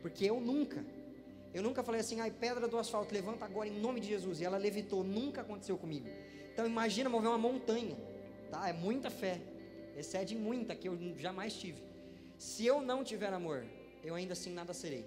[0.00, 0.84] Porque eu nunca.
[1.54, 4.40] Eu nunca falei assim, ai, pedra do asfalto, levanta agora em nome de Jesus.
[4.40, 6.08] E ela levitou, nunca aconteceu comigo.
[6.52, 7.96] Então imagina mover uma montanha,
[8.50, 8.68] tá?
[8.68, 9.40] É muita fé.
[9.96, 11.82] Excede muita que eu jamais tive.
[12.38, 13.64] Se eu não tiver amor,
[14.02, 15.06] eu ainda assim nada serei.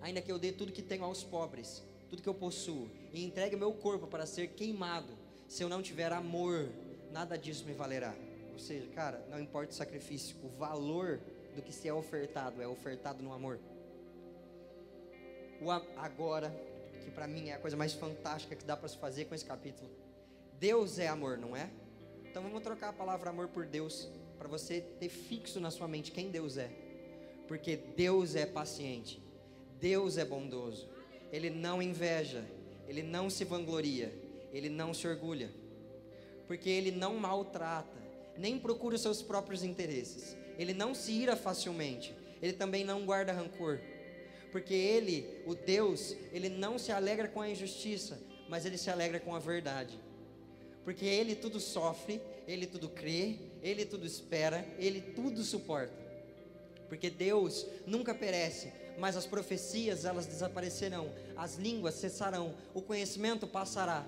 [0.00, 3.56] Ainda que eu dê tudo que tenho aos pobres, tudo que eu possuo, e entregue
[3.56, 5.12] meu corpo para ser queimado,
[5.48, 6.68] se eu não tiver amor,
[7.12, 8.14] nada disso me valerá.
[8.52, 11.20] Ou seja, cara, não importa o sacrifício, o valor
[11.54, 13.58] do que se é ofertado é ofertado no amor.
[15.60, 16.50] O agora,
[17.02, 19.44] que para mim é a coisa mais fantástica que dá para se fazer com esse
[19.44, 19.90] capítulo.
[20.58, 21.70] Deus é amor, não é?
[22.24, 26.12] Então vamos trocar a palavra amor por Deus, para você ter fixo na sua mente
[26.12, 26.70] quem Deus é.
[27.48, 29.22] Porque Deus é paciente,
[29.80, 30.88] Deus é bondoso,
[31.32, 32.44] Ele não inveja,
[32.86, 34.12] Ele não se vangloria,
[34.56, 35.50] Ele não se orgulha,
[36.46, 37.96] porque Ele não maltrata,
[38.36, 43.32] nem procura os seus próprios interesses, Ele não se ira facilmente, Ele também não guarda
[43.32, 43.80] rancor,
[44.50, 49.20] porque Ele, o Deus, Ele não se alegra com a injustiça, mas Ele se alegra
[49.20, 49.98] com a verdade
[50.86, 55.92] porque ele tudo sofre, ele tudo crê, ele tudo espera, ele tudo suporta.
[56.88, 64.06] Porque Deus nunca perece, mas as profecias elas desaparecerão, as línguas cessarão, o conhecimento passará.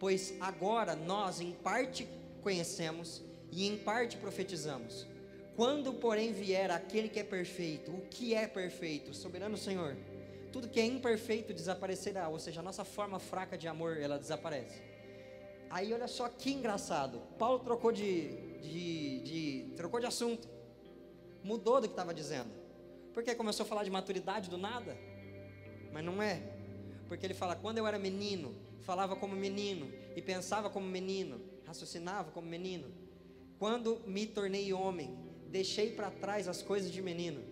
[0.00, 2.08] Pois agora nós em parte
[2.42, 5.06] conhecemos e em parte profetizamos.
[5.54, 9.94] Quando, porém, vier aquele que é perfeito, o que é perfeito, soberano Senhor,
[10.50, 14.82] tudo que é imperfeito desaparecerá, ou seja, a nossa forma fraca de amor ela desaparece.
[15.68, 17.20] Aí olha só que engraçado.
[17.38, 18.28] Paulo trocou de,
[18.60, 20.48] de, de trocou de assunto.
[21.44, 22.50] Mudou do que estava dizendo.
[23.12, 24.96] Porque começou a falar de maturidade do nada.
[25.92, 26.42] Mas não é.
[27.06, 32.30] Porque ele fala: quando eu era menino, falava como menino e pensava como menino, raciocinava
[32.30, 32.86] como menino.
[33.58, 35.16] Quando me tornei homem,
[35.48, 37.42] deixei para trás as coisas de menino.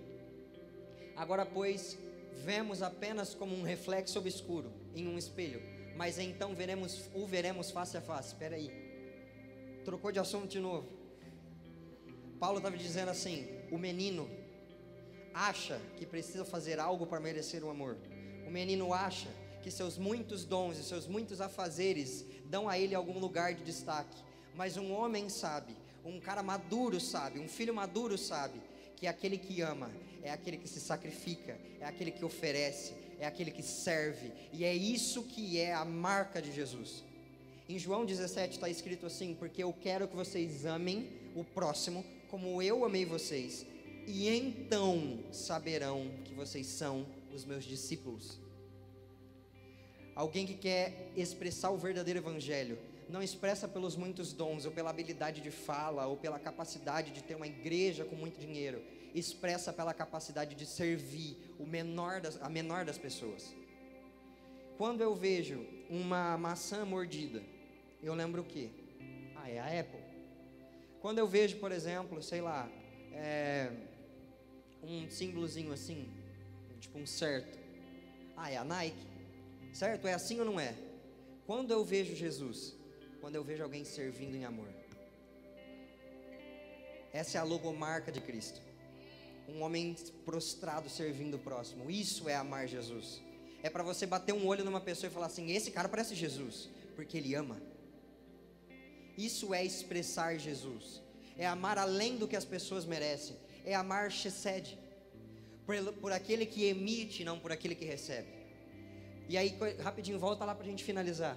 [1.16, 1.98] Agora, pois,
[2.44, 7.96] vemos apenas como um reflexo obscuro em um espelho mas então veremos, o veremos face
[7.96, 8.28] a face.
[8.28, 8.70] Espera aí.
[9.84, 10.88] Trocou de assunto de novo.
[12.38, 14.30] Paulo estava dizendo assim: o menino
[15.34, 17.96] acha que precisa fazer algo para merecer o amor.
[18.46, 19.28] O menino acha
[19.68, 24.16] que seus muitos dons e seus muitos afazeres dão a ele algum lugar de destaque.
[24.54, 28.60] Mas um homem sabe, um cara maduro sabe, um filho maduro sabe
[28.96, 29.90] que é aquele que ama
[30.22, 34.74] é aquele que se sacrifica, é aquele que oferece, é aquele que serve, e é
[34.74, 37.04] isso que é a marca de Jesus.
[37.68, 42.60] Em João 17 está escrito assim: Porque eu quero que vocês amem o próximo como
[42.60, 43.64] eu amei vocês,
[44.06, 48.47] e então saberão que vocês são os meus discípulos.
[50.18, 52.76] Alguém que quer expressar o verdadeiro evangelho,
[53.08, 57.36] não expressa pelos muitos dons, ou pela habilidade de fala, ou pela capacidade de ter
[57.36, 58.82] uma igreja com muito dinheiro
[59.14, 63.54] expressa pela capacidade de servir o menor das, a menor das pessoas.
[64.76, 67.40] Quando eu vejo uma maçã mordida,
[68.02, 68.70] eu lembro o quê?
[69.36, 70.00] Ah, é a Apple.
[71.00, 72.68] Quando eu vejo, por exemplo, sei lá,
[73.12, 73.70] é,
[74.82, 76.08] um símbolozinho assim,
[76.80, 77.56] tipo um certo.
[78.36, 79.07] Ah, é a Nike.
[79.80, 80.08] Certo?
[80.08, 80.74] É assim ou não é?
[81.46, 82.74] Quando eu vejo Jesus,
[83.20, 84.68] quando eu vejo alguém servindo em amor.
[87.12, 88.60] Essa é a logomarca de Cristo
[89.48, 91.90] um homem prostrado servindo o próximo.
[91.90, 93.20] Isso é amar Jesus.
[93.62, 96.68] É para você bater um olho numa pessoa e falar assim: esse cara parece Jesus,
[96.94, 97.60] porque ele ama.
[99.16, 101.02] Isso é expressar Jesus.
[101.36, 103.36] É amar além do que as pessoas merecem.
[103.64, 104.78] É amar Chesed.
[105.66, 108.37] Por, por aquele que emite, não por aquele que recebe.
[109.28, 111.36] E aí, rapidinho, volta lá para a gente finalizar.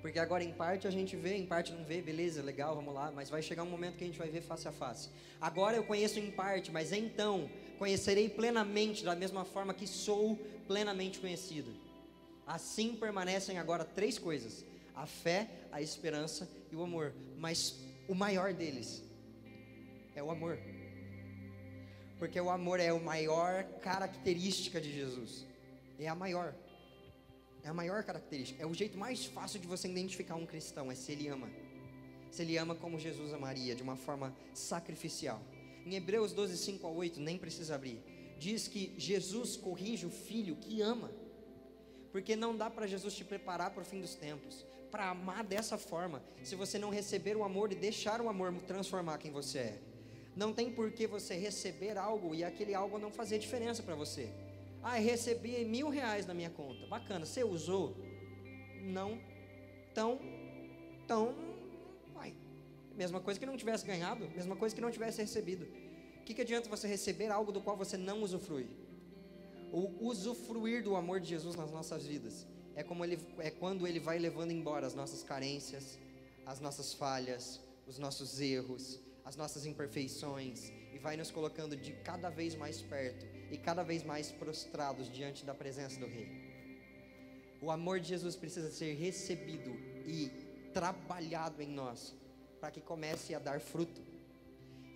[0.00, 3.12] Porque agora em parte a gente vê, em parte não vê, beleza, legal, vamos lá,
[3.12, 5.08] mas vai chegar um momento que a gente vai ver face a face.
[5.40, 10.36] Agora eu conheço em parte, mas então conhecerei plenamente da mesma forma que sou
[10.66, 11.72] plenamente conhecido.
[12.44, 17.14] Assim permanecem agora três coisas: a fé, a esperança e o amor.
[17.38, 17.76] Mas
[18.08, 19.04] o maior deles
[20.16, 20.58] é o amor.
[22.22, 25.44] Porque o amor é a maior característica de Jesus.
[25.98, 26.54] É a maior.
[27.64, 28.62] É a maior característica.
[28.62, 31.50] É o jeito mais fácil de você identificar um cristão, é se ele ama.
[32.30, 35.42] Se ele ama como Jesus amaria, de uma forma sacrificial.
[35.84, 38.00] Em Hebreus 12, 5 a 8, nem precisa abrir.
[38.38, 41.10] Diz que Jesus corrige o filho que ama.
[42.12, 44.64] Porque não dá para Jesus te preparar para o fim dos tempos.
[44.92, 49.18] Para amar dessa forma, se você não receber o amor e deixar o amor transformar
[49.18, 49.91] quem você é.
[50.34, 54.32] Não tem por que você receber algo e aquele algo não fazer diferença para você.
[54.82, 56.86] Ah, recebi mil reais na minha conta.
[56.86, 57.96] Bacana, você usou?
[58.82, 59.20] Não.
[59.90, 60.18] Então,
[61.04, 61.34] então,
[62.14, 62.34] vai.
[62.96, 65.64] Mesma coisa que não tivesse ganhado, mesma coisa que não tivesse recebido.
[66.18, 68.66] O que, que adianta você receber algo do qual você não usufrui?
[69.72, 74.00] O usufruir do amor de Jesus nas nossas vidas é como ele é quando ele
[74.00, 75.98] vai levando embora as nossas carências,
[76.46, 82.28] as nossas falhas, os nossos erros, as nossas imperfeições e vai nos colocando de cada
[82.28, 86.28] vez mais perto e cada vez mais prostrados diante da presença do Rei.
[87.60, 89.70] O amor de Jesus precisa ser recebido
[90.06, 90.30] e
[90.72, 92.14] trabalhado em nós
[92.60, 94.00] para que comece a dar fruto.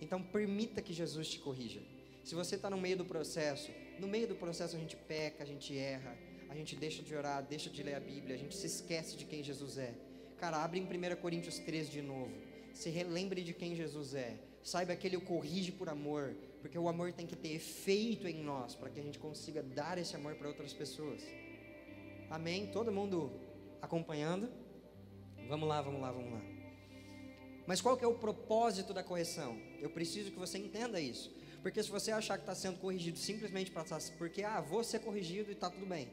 [0.01, 1.81] Então permita que Jesus te corrija.
[2.23, 5.47] Se você está no meio do processo, no meio do processo a gente peca, a
[5.47, 6.17] gente erra,
[6.49, 9.25] a gente deixa de orar, deixa de ler a Bíblia, a gente se esquece de
[9.25, 9.93] quem Jesus é.
[10.37, 12.46] Cara, abre em 1 Coríntios 13 de novo
[12.77, 14.37] se relembre de quem Jesus é.
[14.63, 18.43] Saiba que Ele o corrige por amor, porque o amor tem que ter efeito em
[18.43, 21.21] nós, para que a gente consiga dar esse amor para outras pessoas.
[22.29, 22.67] Amém?
[22.67, 23.31] Todo mundo
[23.81, 24.49] acompanhando?
[25.47, 26.41] Vamos lá, vamos lá, vamos lá.
[27.65, 29.57] Mas qual que é o propósito da correção?
[29.81, 31.35] Eu preciso que você entenda isso.
[31.61, 33.85] Porque se você achar que está sendo corrigido simplesmente para
[34.17, 36.07] porque ah, vou ser corrigido e está tudo bem.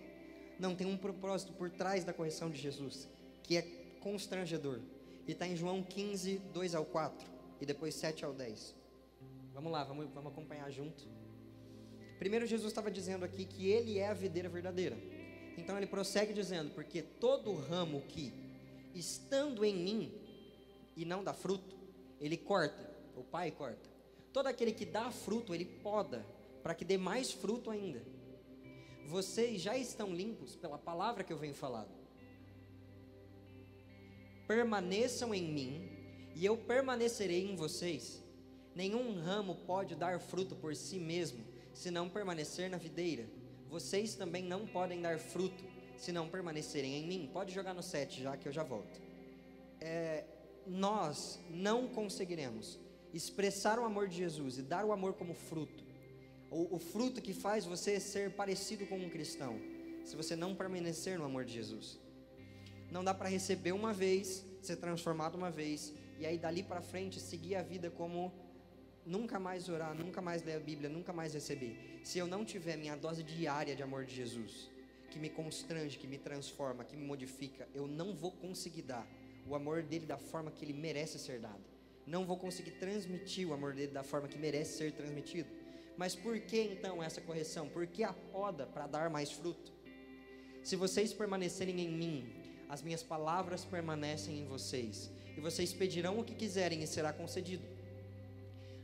[0.58, 3.08] Não tem um propósito por trás da correção de Jesus,
[3.42, 3.62] que é
[4.00, 4.80] constrangedor.
[5.26, 7.26] E está em João 15, 2 ao 4.
[7.60, 8.74] E depois 7 ao 10.
[9.54, 11.04] Vamos lá, vamos, vamos acompanhar junto.
[12.18, 14.96] Primeiro, Jesus estava dizendo aqui que Ele é a videira verdadeira.
[15.56, 18.32] Então ele prossegue dizendo: Porque todo ramo que,
[18.94, 20.12] estando em mim
[20.96, 21.76] e não dá fruto,
[22.20, 23.88] ele corta, o Pai corta.
[24.32, 26.26] Todo aquele que dá fruto, ele poda,
[26.62, 28.02] para que dê mais fruto ainda.
[29.06, 32.03] Vocês já estão limpos pela palavra que eu venho falando
[34.46, 35.88] permaneçam em mim
[36.34, 38.22] e eu permanecerei em vocês.
[38.74, 43.26] Nenhum ramo pode dar fruto por si mesmo, se não permanecer na videira.
[43.68, 45.64] Vocês também não podem dar fruto,
[45.96, 47.30] se não permanecerem em mim.
[47.32, 49.00] Pode jogar no 7 já que eu já volto.
[49.80, 50.24] É,
[50.66, 52.78] nós não conseguiremos
[53.12, 55.84] expressar o amor de Jesus e dar o amor como fruto,
[56.50, 59.60] o, o fruto que faz você ser parecido com um cristão,
[60.04, 62.00] se você não permanecer no amor de Jesus.
[62.94, 67.18] Não dá para receber uma vez, ser transformado uma vez, e aí dali para frente
[67.18, 68.32] seguir a vida como
[69.04, 72.00] nunca mais orar, nunca mais ler a Bíblia, nunca mais receber.
[72.04, 74.70] Se eu não tiver minha dose diária de amor de Jesus,
[75.10, 79.04] que me constrange, que me transforma, que me modifica, eu não vou conseguir dar
[79.44, 81.64] o amor dele da forma que ele merece ser dado.
[82.06, 85.48] Não vou conseguir transmitir o amor dele da forma que merece ser transmitido.
[85.96, 87.68] Mas por que então essa correção?
[87.68, 89.72] Por que a poda para dar mais fruto?
[90.62, 92.43] Se vocês permanecerem em mim
[92.74, 97.62] as minhas palavras permanecem em vocês, e vocês pedirão o que quiserem e será concedido.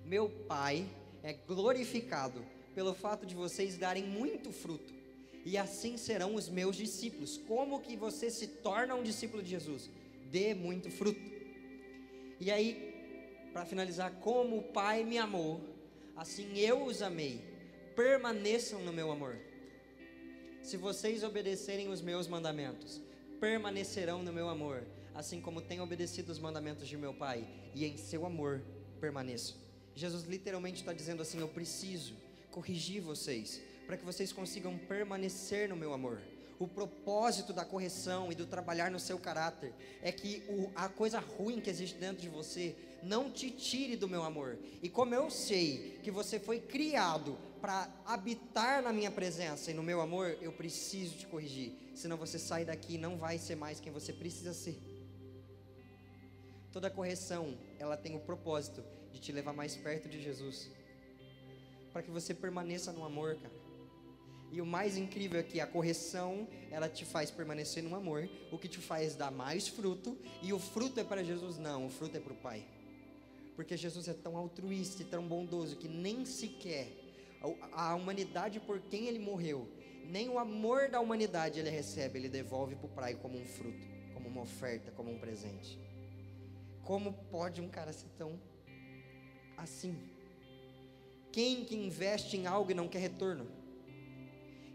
[0.05, 0.88] Meu Pai
[1.24, 2.40] é glorificado
[2.72, 4.94] pelo fato de vocês darem muito fruto,
[5.44, 7.37] e assim serão os meus discípulos.
[7.48, 9.90] Como que você se torna um discípulo de Jesus?
[10.31, 11.20] Dê muito fruto.
[12.38, 12.94] E aí,
[13.53, 15.61] para finalizar, como o Pai me amou,
[16.16, 17.41] assim eu os amei.
[17.97, 19.36] Permaneçam no meu amor.
[20.62, 23.01] Se vocês obedecerem os meus mandamentos,
[23.41, 24.84] permanecerão no meu amor,
[25.14, 28.62] assim como tenho obedecido os mandamentos de meu Pai, e em seu amor
[29.01, 29.59] permaneço.
[29.95, 32.14] Jesus literalmente está dizendo assim: Eu preciso
[32.51, 36.20] corrigir vocês, para que vocês consigam permanecer no meu amor.
[36.59, 39.72] O propósito da correção e do trabalhar no seu caráter
[40.03, 44.07] é que o, a coisa ruim que existe dentro de você não te tire do
[44.07, 44.59] meu amor.
[44.82, 49.83] E como eu sei que você foi criado para habitar na minha presença e no
[49.83, 51.73] meu amor, eu preciso te corrigir.
[51.95, 54.79] Senão você sai daqui e não vai ser mais quem você precisa ser.
[56.73, 58.83] Toda correção, ela tem o propósito
[59.13, 60.71] de te levar mais perto de Jesus.
[61.93, 63.55] Para que você permaneça no amor, cara.
[64.53, 68.59] E o mais incrível é que a correção, ela te faz permanecer no amor, o
[68.59, 71.57] que te faz dar mais fruto, e o fruto é para Jesus?
[71.59, 72.65] Não, o fruto é para o Pai.
[73.55, 76.89] Porque Jesus é tão altruísta e tão bondoso que nem sequer
[77.72, 79.68] a humanidade por quem ele morreu,
[80.05, 83.86] nem o amor da humanidade ele recebe, ele devolve para o Pai como um fruto,
[84.12, 85.78] como uma oferta, como um presente.
[86.84, 88.38] Como pode um cara ser tão
[89.57, 89.97] assim?
[91.32, 93.47] Quem que investe em algo e não quer retorno?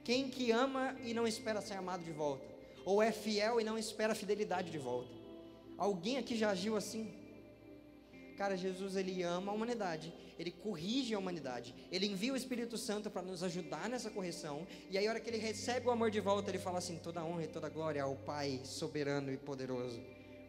[0.04, 2.46] Quem que ama e não espera ser amado de volta?
[2.86, 5.12] Ou é fiel e não espera fidelidade de volta?
[5.78, 7.12] Alguém aqui já agiu assim?
[8.38, 13.10] Cara, Jesus ele ama a humanidade, ele corrige a humanidade, ele envia o Espírito Santo
[13.10, 16.20] para nos ajudar nessa correção, e aí a hora que ele recebe o amor de
[16.20, 20.02] volta, ele fala assim: toda honra e toda glória ao Pai soberano e poderoso,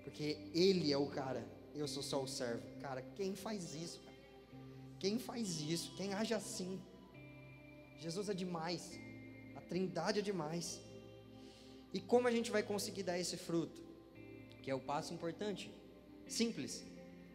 [0.04, 2.62] porque ele é o cara, eu sou só o servo.
[2.80, 4.00] Cara, quem faz isso?
[4.98, 5.94] Quem faz isso?
[5.96, 6.80] Quem age assim?
[7.98, 8.98] Jesus é demais.
[9.68, 10.80] Trindade é demais.
[11.92, 13.82] E como a gente vai conseguir dar esse fruto?
[14.62, 15.70] Que é o passo importante.
[16.26, 16.84] Simples.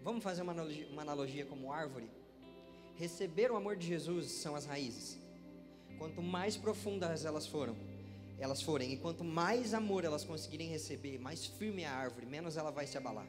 [0.04, 2.10] Vamos fazer uma analogia, uma analogia como árvore?
[2.96, 5.20] Receber o amor de Jesus são as raízes.
[6.00, 7.76] Quanto mais profundas elas foram,
[8.40, 12.58] elas forem, e quanto mais amor elas conseguirem receber, mais firme é a árvore, menos
[12.58, 13.28] ela vai se abalar.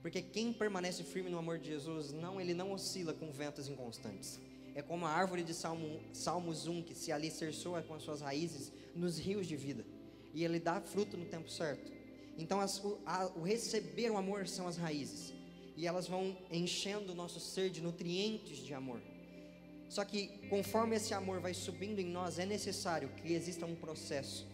[0.00, 4.40] Porque quem permanece firme no amor de Jesus, não, ele não oscila com ventos inconstantes.
[4.74, 8.72] É como a árvore de Salmo, Salmos 1 que se alicerçoa com as suas raízes
[8.94, 9.84] nos rios de vida.
[10.32, 11.92] E ele dá fruto no tempo certo.
[12.38, 15.34] Então, as, o, a, o receber o amor são as raízes.
[15.80, 19.00] E elas vão enchendo o nosso ser de nutrientes de amor.
[19.88, 24.46] Só que conforme esse amor vai subindo em nós, é necessário que exista um processo.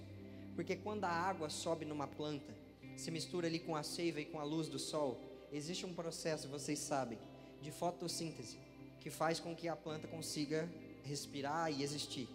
[0.55, 2.55] Porque quando a água sobe numa planta,
[2.97, 5.21] se mistura ali com a seiva e com a luz do sol,
[5.51, 7.19] existe um processo, vocês sabem,
[7.61, 8.57] de fotossíntese
[9.01, 10.73] que faz com que a planta consiga
[11.03, 12.29] respirar e existir.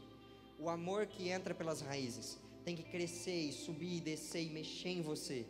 [0.59, 4.89] O amor que entra pelas raízes tem que crescer e subir e descer e mexer
[4.89, 5.45] em você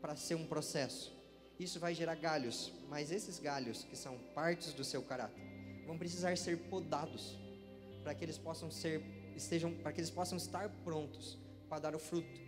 [0.00, 1.19] para ser um processo.
[1.64, 5.42] Isso vai gerar galhos, mas esses galhos, que são partes do seu caráter,
[5.86, 7.38] vão precisar ser podados
[8.02, 9.02] para que eles possam ser
[9.36, 11.38] estejam para que eles possam estar prontos
[11.68, 12.40] para dar o fruto.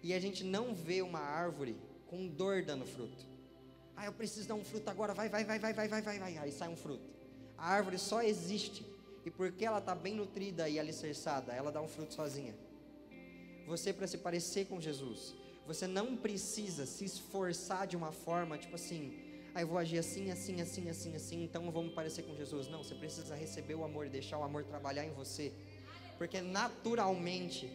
[0.00, 3.26] E a gente não vê uma árvore com dor dando fruto.
[3.96, 6.38] Ah, eu preciso dar um fruto agora, vai, vai, vai, vai, vai, vai, vai, vai,
[6.38, 7.08] aí sai um fruto.
[7.58, 8.86] A árvore só existe
[9.24, 12.54] e porque ela está bem nutrida e alicerçada, ela dá um fruto sozinha.
[13.66, 15.34] Você, para se parecer com Jesus,
[15.66, 19.12] você não precisa se esforçar de uma forma, tipo assim,
[19.54, 22.34] ah, eu vou agir assim, assim, assim, assim, assim, então eu vou me parecer com
[22.34, 22.68] Jesus.
[22.68, 25.52] Não, você precisa receber o amor, deixar o amor trabalhar em você.
[26.16, 27.70] Porque naturalmente,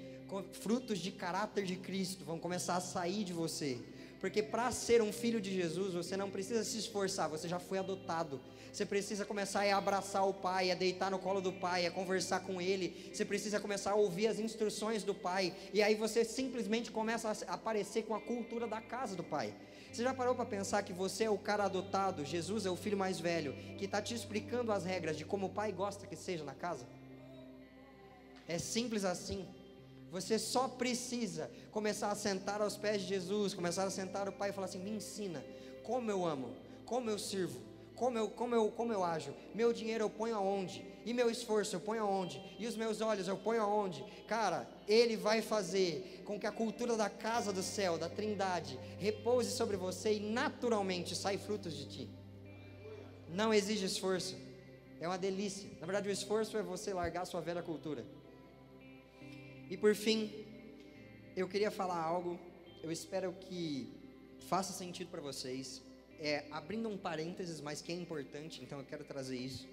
[0.54, 3.80] frutos de caráter de Cristo vão começar a sair de você.
[4.20, 7.78] Porque para ser um filho de Jesus, você não precisa se esforçar, você já foi
[7.78, 8.39] adotado.
[8.72, 12.41] Você precisa começar a abraçar o pai, a deitar no colo do pai, a conversar
[12.41, 13.09] com ele.
[13.11, 15.53] Você precisa começar a ouvir as instruções do pai.
[15.74, 19.53] E aí você simplesmente começa a aparecer com a cultura da casa do pai.
[19.91, 22.97] Você já parou para pensar que você é o cara adotado, Jesus é o filho
[22.97, 26.43] mais velho, que está te explicando as regras de como o pai gosta que seja
[26.43, 26.86] na casa?
[28.47, 29.47] É simples assim.
[30.12, 34.49] Você só precisa começar a sentar aos pés de Jesus, começar a sentar o Pai
[34.49, 35.43] e falar assim: me ensina
[35.84, 36.55] como eu amo,
[36.86, 37.60] como eu sirvo,
[37.95, 39.34] como eu, como eu, como eu ajo.
[39.53, 40.86] Meu dinheiro eu ponho aonde?
[41.05, 42.41] E meu esforço eu ponho aonde?
[42.60, 44.03] E os meus olhos eu ponho aonde?
[44.28, 49.51] Cara, Ele vai fazer com que a cultura da casa do céu, da trindade, repouse
[49.51, 52.10] sobre você e naturalmente sai frutos de ti.
[53.30, 54.38] Não exige esforço.
[54.99, 55.70] É uma delícia.
[55.80, 58.05] Na verdade, o esforço é você largar sua velha cultura.
[59.70, 60.32] E por fim,
[61.36, 62.39] eu queria falar algo,
[62.82, 63.89] eu espero que
[64.47, 65.84] faça sentido para vocês.
[66.20, 69.68] É, abrindo um parênteses, mas que é importante, então eu quero trazer isso.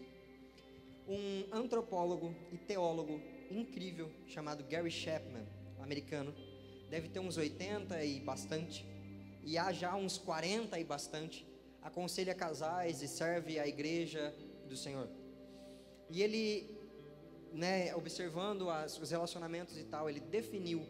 [1.08, 3.20] Um antropólogo e teólogo
[3.50, 5.46] incrível chamado Gary Chapman,
[5.80, 6.34] americano,
[6.90, 8.84] deve ter uns 80 e bastante,
[9.44, 11.46] e há já uns 40 e bastante,
[11.80, 14.34] aconselha casais e serve a igreja
[14.68, 15.08] do Senhor.
[16.10, 16.73] E ele
[17.54, 20.84] né, observando as, os relacionamentos e tal, ele definiu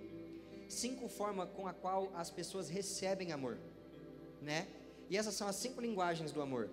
[0.69, 3.59] cinco formas com a qual as pessoas recebem amor,
[4.41, 4.67] né?
[5.11, 6.71] E essas são as cinco linguagens do amor.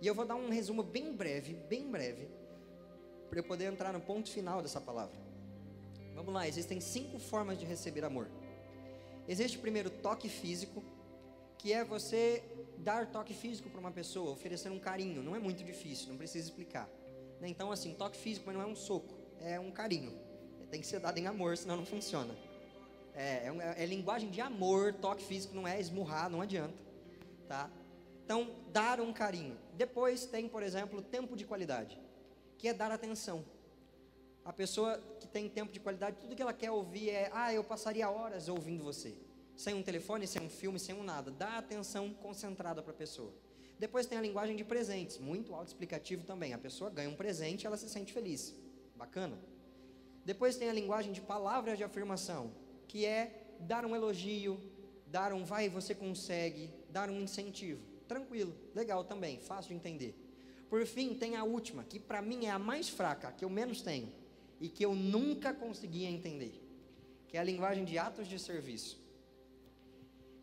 [0.00, 2.28] E eu vou dar um resumo bem breve, bem breve,
[3.30, 5.16] para eu poder entrar no ponto final dessa palavra.
[6.14, 8.28] Vamos lá, existem cinco formas de receber amor.
[9.28, 10.82] Existe primeiro toque físico,
[11.58, 12.42] que é você
[12.78, 15.22] dar toque físico para uma pessoa, oferecer um carinho.
[15.22, 16.88] Não é muito difícil, não precisa explicar.
[17.40, 17.48] Né?
[17.48, 20.12] Então, assim, toque físico, mas não é um soco é um carinho.
[20.70, 22.34] Tem que ser dado em amor, senão não funciona.
[23.14, 26.76] É, é, é, linguagem de amor, toque físico, não é esmurrar, não adianta.
[27.48, 27.70] Tá?
[28.24, 29.58] Então, dar um carinho.
[29.74, 31.98] Depois tem, por exemplo, tempo de qualidade,
[32.58, 33.44] que é dar atenção.
[34.44, 37.64] A pessoa que tem tempo de qualidade, tudo que ela quer ouvir é: ah, eu
[37.64, 39.14] passaria horas ouvindo você.
[39.56, 41.30] Sem um telefone, sem um filme, sem um nada.
[41.30, 43.32] Dá atenção concentrada para a pessoa.
[43.78, 46.52] Depois tem a linguagem de presentes, muito autoexplicativo também.
[46.52, 48.54] A pessoa ganha um presente ela se sente feliz.
[48.98, 49.38] Bacana?
[50.24, 52.52] Depois tem a linguagem de palavras de afirmação,
[52.88, 54.60] que é dar um elogio,
[55.06, 57.80] dar um vai, você consegue, dar um incentivo.
[58.06, 60.14] Tranquilo, legal também, fácil de entender.
[60.68, 63.80] Por fim, tem a última, que para mim é a mais fraca, que eu menos
[63.80, 64.12] tenho
[64.60, 66.60] e que eu nunca conseguia entender,
[67.28, 69.00] que é a linguagem de atos de serviço.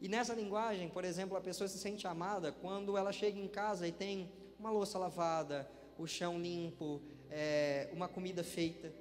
[0.01, 3.87] E nessa linguagem, por exemplo, a pessoa se sente amada quando ela chega em casa
[3.87, 7.01] e tem uma louça lavada, o chão limpo,
[7.35, 8.93] é, uma comida feita,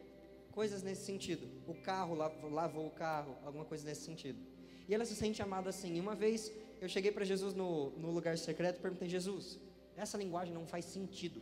[0.50, 1.46] coisas nesse sentido.
[1.68, 2.14] O carro
[2.50, 4.40] lavou o carro, alguma coisa nesse sentido.
[4.88, 5.96] E ela se sente amada assim.
[5.96, 9.60] E uma vez eu cheguei para Jesus no, no lugar secreto e perguntei: Jesus,
[9.96, 11.40] essa linguagem não faz sentido.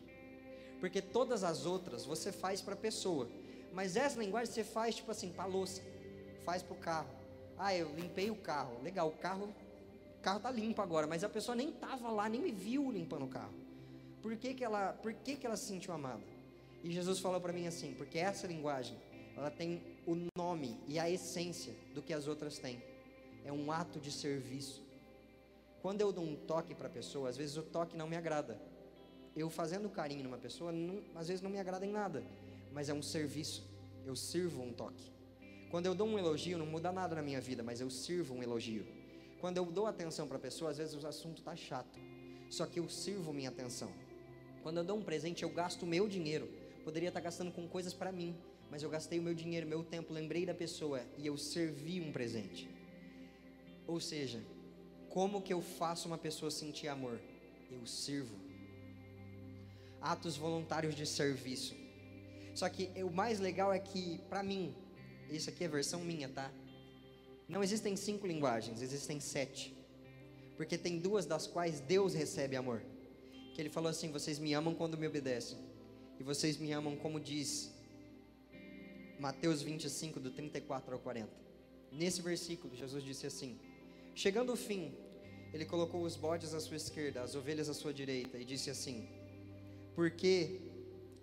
[0.81, 3.27] Porque todas as outras você faz para a pessoa.
[3.73, 5.81] Mas essa linguagem você faz tipo assim, para louça,
[6.45, 7.09] faz para o carro.
[7.57, 8.83] Ah, eu limpei o carro.
[8.83, 9.49] Legal, o carro
[10.19, 13.25] o carro tá limpo agora, mas a pessoa nem estava lá, nem me viu limpando
[13.25, 13.55] o carro.
[14.21, 16.32] Por que, que ela, por que, que ela se sentiu amada?
[16.83, 18.97] E Jesus falou para mim assim, porque essa linguagem,
[19.37, 22.83] ela tem o nome e a essência do que as outras têm.
[23.45, 24.83] É um ato de serviço.
[25.81, 28.61] Quando eu dou um toque para a pessoa, às vezes o toque não me agrada.
[29.35, 32.23] Eu fazendo carinho numa pessoa, não, às vezes não me agrada em nada,
[32.73, 33.65] mas é um serviço.
[34.05, 35.11] Eu sirvo um toque.
[35.71, 38.43] Quando eu dou um elogio, não muda nada na minha vida, mas eu sirvo um
[38.43, 38.87] elogio.
[39.41, 41.99] Quando eu dou atenção para a pessoa, às vezes o assunto está chato,
[42.51, 43.91] só que eu sirvo minha atenção.
[44.63, 46.49] Quando eu dou um presente, eu gasto o meu dinheiro.
[46.85, 48.37] Poderia estar tá gastando com coisas para mim,
[48.71, 52.11] mas eu gastei o meu dinheiro, meu tempo, lembrei da pessoa e eu servi um
[52.11, 52.69] presente.
[53.87, 54.43] Ou seja,
[55.09, 57.21] como que eu faço uma pessoa sentir amor?
[57.71, 58.35] Eu sirvo.
[60.01, 61.77] Atos voluntários de serviço.
[62.55, 64.75] Só que o mais legal é que, para mim,
[65.31, 66.51] isso aqui é versão minha, tá?
[67.49, 69.77] Não existem cinco linguagens, existem sete.
[70.57, 72.83] Porque tem duas das quais Deus recebe amor.
[73.55, 75.59] Que ele falou assim: Vocês me amam quando me obedecem.
[76.23, 77.69] E vocês me amam como diz
[79.19, 81.29] Mateus 25, do 34 ao 40.
[81.91, 83.59] Nesse versículo, Jesus disse assim:
[84.15, 84.95] Chegando o fim,
[85.53, 89.09] ele colocou os bodes à sua esquerda, as ovelhas à sua direita, e disse assim:
[89.97, 90.61] Porque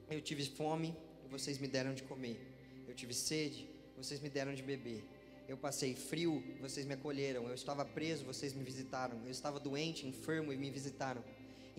[0.09, 0.93] eu tive fome
[1.25, 2.37] e vocês me deram de comer,
[2.85, 5.01] eu tive sede, vocês me deram de beber.
[5.47, 7.47] Eu passei frio, vocês me acolheram.
[7.47, 9.17] Eu estava preso, vocês me visitaram.
[9.23, 11.23] Eu estava doente, enfermo e me visitaram.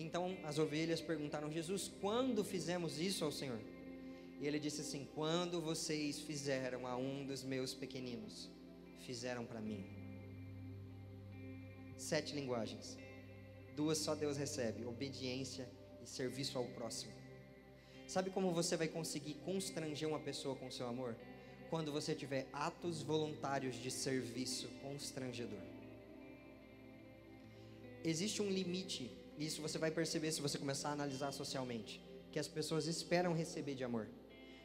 [0.01, 3.59] Então as ovelhas perguntaram: Jesus, quando fizemos isso ao Senhor?
[4.39, 8.49] E ele disse assim: Quando vocês fizeram a um dos meus pequeninos,
[9.05, 9.85] fizeram para mim.
[11.97, 12.97] Sete linguagens.
[13.75, 15.69] Duas só Deus recebe: obediência
[16.03, 17.13] e serviço ao próximo.
[18.07, 21.15] Sabe como você vai conseguir constranger uma pessoa com seu amor?
[21.71, 25.61] quando você tiver atos voluntários de serviço constrangedor.
[28.03, 29.09] Existe um limite,
[29.45, 33.75] isso você vai perceber se você começar a analisar socialmente, que as pessoas esperam receber
[33.75, 34.07] de amor.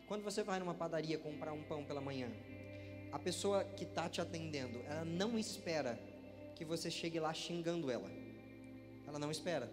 [0.06, 2.30] Quando você vai numa padaria comprar um pão pela manhã,
[3.10, 5.98] a pessoa que está te atendendo, ela não espera
[6.54, 8.08] que você chegue lá xingando ela.
[9.06, 9.70] Ela não espera.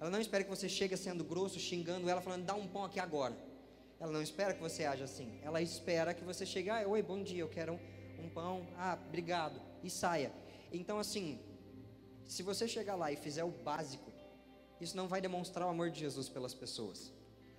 [0.00, 3.00] Ela não espera que você chegue sendo grosso, xingando ela, falando, dá um pão aqui
[3.00, 3.36] agora.
[3.98, 5.38] Ela não espera que você haja assim.
[5.42, 8.98] Ela espera que você chegue, ah, oi, bom dia, eu quero um, um pão, ah,
[9.06, 10.32] obrigado, e saia.
[10.72, 11.38] Então, assim,
[12.24, 14.13] se você chegar lá e fizer o básico,
[14.80, 17.12] isso não vai demonstrar o amor de Jesus pelas pessoas.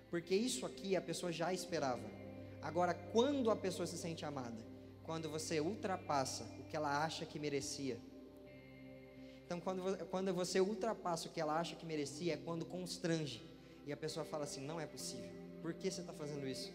[0.09, 2.03] Porque isso aqui a pessoa já esperava.
[2.61, 4.57] Agora, quando a pessoa se sente amada?
[5.03, 7.99] Quando você ultrapassa o que ela acha que merecia.
[9.45, 13.47] Então, quando, quando você ultrapassa o que ela acha que merecia, é quando constrange.
[13.85, 15.29] E a pessoa fala assim: não é possível.
[15.61, 16.73] Por que você está fazendo isso?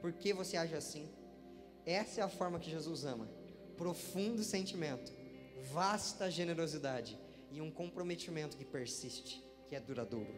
[0.00, 1.08] Por que você age assim?
[1.84, 3.28] Essa é a forma que Jesus ama:
[3.76, 5.12] profundo sentimento,
[5.72, 7.18] vasta generosidade
[7.50, 10.34] e um comprometimento que persiste, que é duradouro.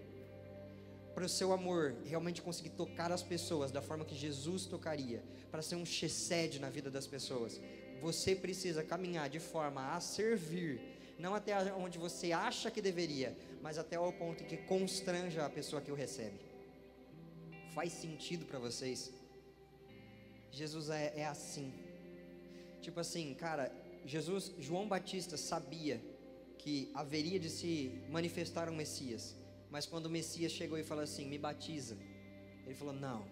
[1.15, 5.63] Para o seu amor realmente conseguir tocar as pessoas da forma que Jesus tocaria, para
[5.63, 7.61] ser um chesed na vida das pessoas,
[8.01, 10.81] você precisa caminhar de forma a servir,
[11.19, 15.81] não até onde você acha que deveria, mas até ao ponto que constranja a pessoa
[15.81, 16.47] que o recebe
[17.77, 19.13] faz sentido para vocês?
[20.51, 21.71] Jesus é, é assim.
[22.81, 23.71] Tipo assim, cara,
[24.07, 26.01] Jesus, João Batista sabia
[26.67, 29.37] que haveria de se manifestar um Messias.
[29.71, 31.97] Mas quando o Messias chegou e falou assim: Me batiza.
[32.67, 33.25] Ele falou: Não.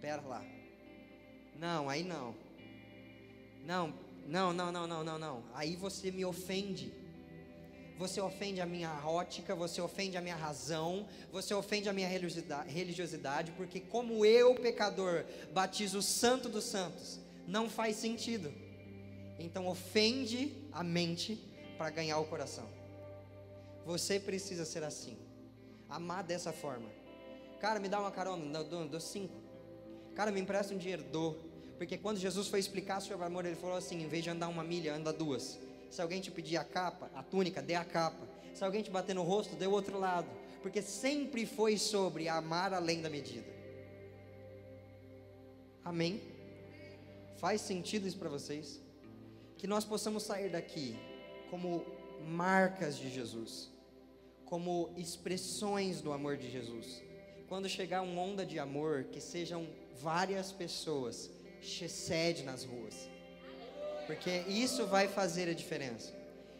[0.00, 0.42] Pera lá.
[1.58, 2.34] Não, aí não.
[3.66, 3.92] Não,
[4.26, 5.44] não, não, não, não, não, não.
[5.52, 6.90] Aí você me ofende.
[7.98, 13.52] você ofende a minha ótica, você ofende a minha razão, você ofende a minha religiosidade,
[13.58, 18.50] porque como eu, pecador, batizo o santo dos santos, não faz sentido.
[19.38, 20.40] Então ofende
[20.72, 21.49] a mente
[21.80, 22.68] para ganhar o coração.
[23.86, 25.16] Você precisa ser assim.
[25.88, 26.90] Amar dessa forma.
[27.58, 29.32] Cara, me dá uma carona, dou, dou cinco.
[30.14, 31.38] Cara, me empresta um dinheiro, dou.
[31.78, 34.62] Porque quando Jesus foi explicar sobre amor, ele falou assim: em vez de andar uma
[34.62, 35.58] milha, anda duas.
[35.90, 38.28] Se alguém te pedir a capa, a túnica, dê a capa.
[38.52, 40.28] Se alguém te bater no rosto, dê o outro lado.
[40.60, 43.48] Porque sempre foi sobre amar além da medida.
[45.82, 46.20] Amém?
[47.38, 48.82] Faz sentido isso para vocês?
[49.56, 51.08] Que nós possamos sair daqui
[51.50, 51.84] como
[52.26, 53.70] marcas de Jesus,
[54.44, 57.02] como expressões do amor de Jesus.
[57.48, 59.66] Quando chegar uma onda de amor, que sejam
[60.00, 61.30] várias pessoas,
[61.60, 63.10] sede nas ruas
[64.10, 66.12] porque isso vai fazer a diferença.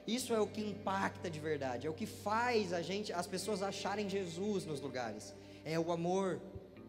[0.06, 3.60] Isso é o que impacta de verdade, é o que faz a gente, as pessoas
[3.60, 5.34] acharem Jesus nos lugares.
[5.64, 6.40] É o amor.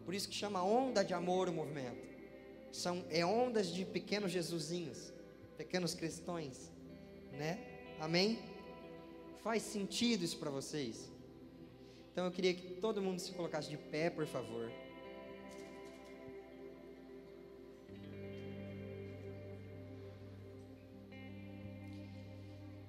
[0.04, 2.06] Por isso que chama onda de amor o movimento.
[2.70, 5.12] São é ondas de pequenos Jesusinhos,
[5.56, 6.70] pequenos cristões,
[7.32, 7.58] né?
[8.00, 8.38] Amém?
[9.42, 11.10] Faz sentido isso para vocês?
[12.12, 14.70] Então eu queria que todo mundo se colocasse de pé, por favor.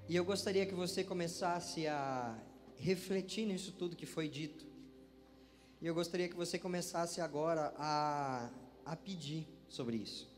[0.09, 2.37] E eu gostaria que você começasse a
[2.77, 4.65] refletir nisso tudo que foi dito.
[5.81, 8.49] E eu gostaria que você começasse agora a,
[8.85, 10.29] a pedir sobre isso.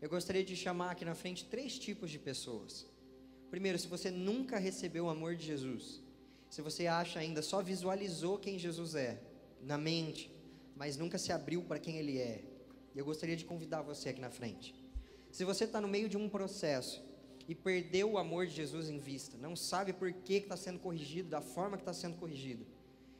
[0.00, 2.86] Eu gostaria de chamar aqui na frente três tipos de pessoas.
[3.50, 6.02] Primeiro, se você nunca recebeu o amor de Jesus,
[6.50, 9.20] se você acha ainda, só visualizou quem Jesus é
[9.62, 10.30] na mente,
[10.74, 12.44] mas nunca se abriu para quem Ele é,
[12.94, 14.74] eu gostaria de convidar você aqui na frente.
[15.30, 17.04] Se você está no meio de um processo
[17.46, 21.28] e perdeu o amor de Jesus em vista, não sabe por que está sendo corrigido,
[21.28, 22.66] da forma que está sendo corrigido,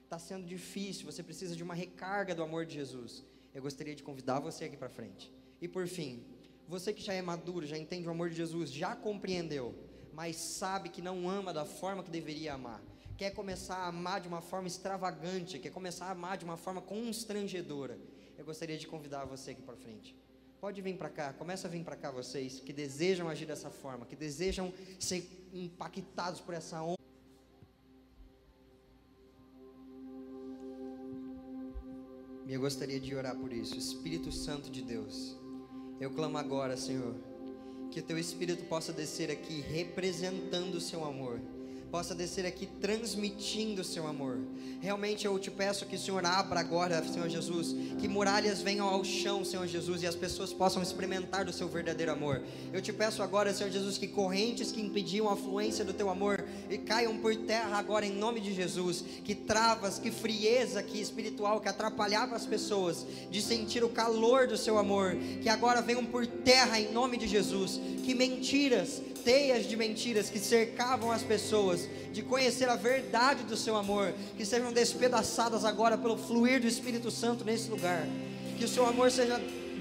[0.04, 3.22] está sendo difícil, você precisa de uma recarga do amor de Jesus.
[3.52, 5.30] Eu gostaria de convidar você aqui para frente.
[5.60, 6.24] E por fim,
[6.66, 9.74] você que já é maduro, já entende o amor de Jesus, já compreendeu,
[10.16, 12.80] mas sabe que não ama da forma que deveria amar,
[13.18, 16.80] quer começar a amar de uma forma extravagante, quer começar a amar de uma forma
[16.80, 17.98] constrangedora,
[18.38, 20.16] eu gostaria de convidar você aqui para frente.
[20.58, 24.06] Pode vir para cá, começa a vir para cá vocês que desejam agir dessa forma,
[24.06, 26.96] que desejam ser impactados por essa onda.
[32.46, 33.76] E eu gostaria de orar por isso.
[33.76, 35.36] Espírito Santo de Deus,
[36.00, 37.14] eu clamo agora, Senhor,
[37.90, 41.40] que o teu Espírito possa descer aqui representando o seu amor
[41.90, 44.38] possa descer aqui transmitindo o seu amor.
[44.80, 49.02] Realmente eu te peço que o Senhor abra agora, Senhor Jesus, que muralhas venham ao
[49.04, 52.42] chão, Senhor Jesus, e as pessoas possam experimentar do seu verdadeiro amor.
[52.72, 56.44] Eu te peço agora, Senhor Jesus, que correntes que impediam a fluência do teu amor
[56.68, 59.04] e caiam por terra agora em nome de Jesus.
[59.24, 64.56] Que travas, que frieza que espiritual que atrapalhava as pessoas de sentir o calor do
[64.56, 67.80] seu amor, que agora venham por terra em nome de Jesus.
[68.04, 73.76] Que mentiras teias de mentiras que cercavam as pessoas de conhecer a verdade do seu
[73.76, 78.06] amor, que sejam despedaçadas agora pelo fluir do Espírito Santo nesse lugar.
[78.56, 79.40] Que o seu amor seja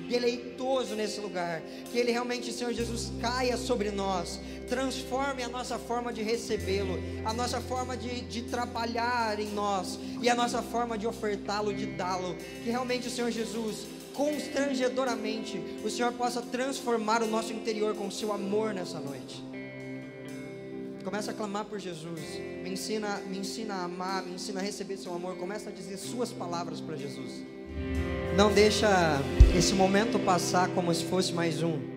[0.10, 1.62] deleitoso nesse lugar.
[1.92, 7.32] Que ele realmente, Senhor Jesus, caia sobre nós, transforme a nossa forma de recebê-lo, a
[7.32, 12.36] nossa forma de, de trabalhar em nós e a nossa forma de ofertá-lo, de dá-lo.
[12.64, 13.86] Que realmente o Senhor Jesus
[14.16, 19.44] constrangedoramente, o Senhor possa transformar o nosso interior com o seu amor nessa noite.
[21.04, 22.20] Começa a clamar por Jesus.
[22.64, 25.38] Me ensina, me ensina a amar, me ensina a receber seu amor.
[25.38, 27.44] Começa a dizer suas palavras para Jesus.
[28.36, 28.90] Não deixa
[29.56, 31.95] esse momento passar como se fosse mais um.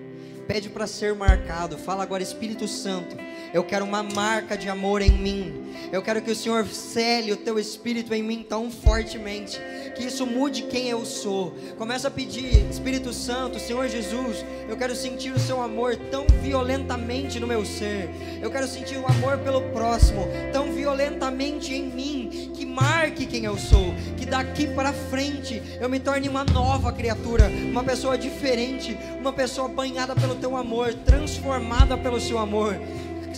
[0.49, 1.77] Pede para ser marcado.
[1.77, 3.15] Fala agora, Espírito Santo.
[3.53, 5.75] Eu quero uma marca de amor em mim.
[5.93, 9.61] Eu quero que o Senhor cele o teu espírito em mim tão fortemente
[9.99, 11.55] que isso mude quem eu sou.
[11.77, 17.41] Começa a pedir, Espírito Santo, Senhor Jesus, eu quero sentir o seu amor tão violentamente
[17.41, 18.09] no meu ser.
[18.41, 23.59] Eu quero sentir o amor pelo próximo tão violentamente em mim, que marque quem eu
[23.59, 29.33] sou, que daqui para frente eu me torne uma nova criatura, uma pessoa diferente, uma
[29.33, 32.77] pessoa banhada pelo teu amor, transformada pelo seu amor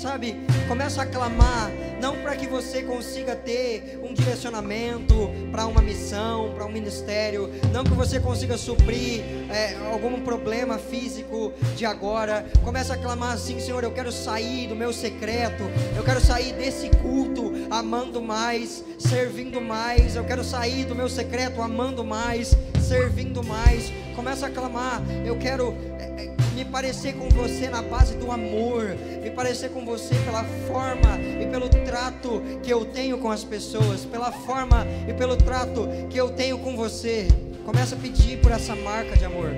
[0.01, 0.34] sabe?
[0.66, 1.70] Começa a clamar,
[2.01, 7.84] não para que você consiga ter um direcionamento para uma missão, para um ministério, não
[7.84, 9.20] que você consiga suprir
[9.51, 12.46] é, algum problema físico de agora.
[12.64, 16.88] Começa a clamar assim, Senhor, eu quero sair do meu secreto, eu quero sair desse
[16.88, 23.92] culto amando mais, servindo mais, eu quero sair do meu secreto amando mais, servindo mais.
[24.20, 25.74] Começa a clamar, eu quero.
[25.98, 30.44] É, é, me parecer com você na base do amor, me parecer com você pela
[30.68, 35.88] forma e pelo trato que eu tenho com as pessoas, pela forma e pelo trato
[36.10, 37.28] que eu tenho com você.
[37.64, 39.48] Começa a pedir por essa marca de amor.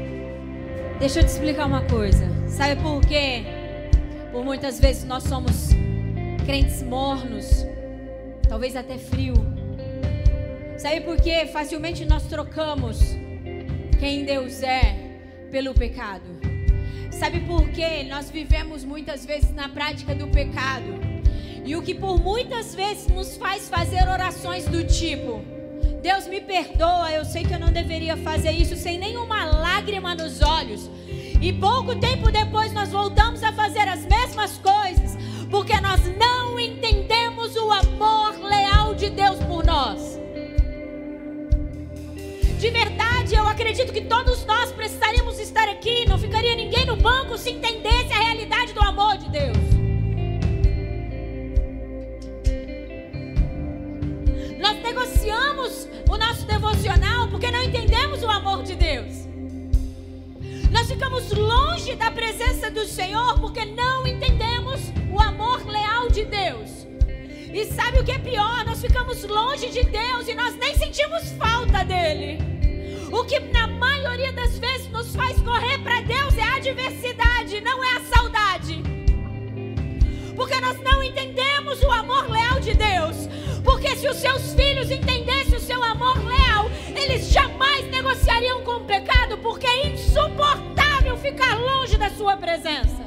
[1.00, 2.24] Deixa eu te explicar uma coisa.
[2.46, 3.42] Sabe por quê?
[4.30, 5.70] Por muitas vezes nós somos
[6.46, 7.66] crentes mornos,
[8.48, 9.34] talvez até frio.
[10.78, 11.46] Sabe por quê?
[11.52, 13.20] Facilmente nós trocamos
[14.02, 14.96] quem Deus é
[15.52, 16.24] pelo pecado.
[17.12, 18.02] Sabe por quê?
[18.02, 20.98] Nós vivemos muitas vezes na prática do pecado.
[21.64, 25.40] E o que por muitas vezes nos faz fazer orações do tipo:
[26.02, 30.42] Deus me perdoa, eu sei que eu não deveria fazer isso sem nenhuma lágrima nos
[30.42, 30.90] olhos.
[31.40, 35.16] E pouco tempo depois nós voltamos a fazer as mesmas coisas,
[35.48, 40.18] porque nós não entendemos o amor leal de Deus por nós.
[42.58, 43.01] De verdade,
[43.62, 48.18] acredito que todos nós precisaríamos estar aqui, não ficaria ninguém no banco se entendesse a
[48.18, 49.56] realidade do amor de Deus.
[54.58, 59.28] Nós negociamos o nosso devocional porque não entendemos o amor de Deus.
[60.72, 66.84] Nós ficamos longe da presença do Senhor porque não entendemos o amor leal de Deus.
[67.54, 68.64] E sabe o que é pior?
[68.64, 72.61] Nós ficamos longe de Deus e nós nem sentimos falta dele.
[73.12, 77.84] O que na maioria das vezes nos faz correr para Deus é a adversidade, não
[77.84, 78.82] é a saudade.
[80.34, 83.28] Porque nós não entendemos o amor leal de Deus.
[83.62, 88.84] Porque se os seus filhos entendessem o seu amor leal, eles jamais negociariam com o
[88.84, 93.02] pecado, porque é insuportável ficar longe da sua presença.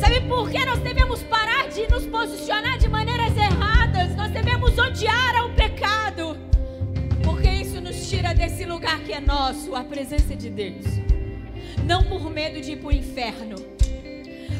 [0.00, 3.47] Sabe por que nós devemos parar de nos posicionar de maneiras erradas?
[4.58, 6.36] Nós devemos odiar ao pecado,
[7.22, 10.84] porque isso nos tira desse lugar que é nosso, a presença de Deus.
[11.84, 13.56] Não por medo de ir para o inferno,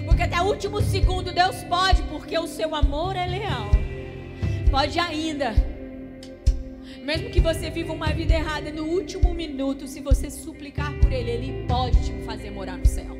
[0.05, 3.71] porque até o último segundo Deus pode, porque o seu amor é leal.
[4.71, 5.53] Pode ainda.
[7.03, 11.31] Mesmo que você viva uma vida errada no último minuto, se você suplicar por Ele,
[11.31, 13.19] Ele pode te fazer morar no céu.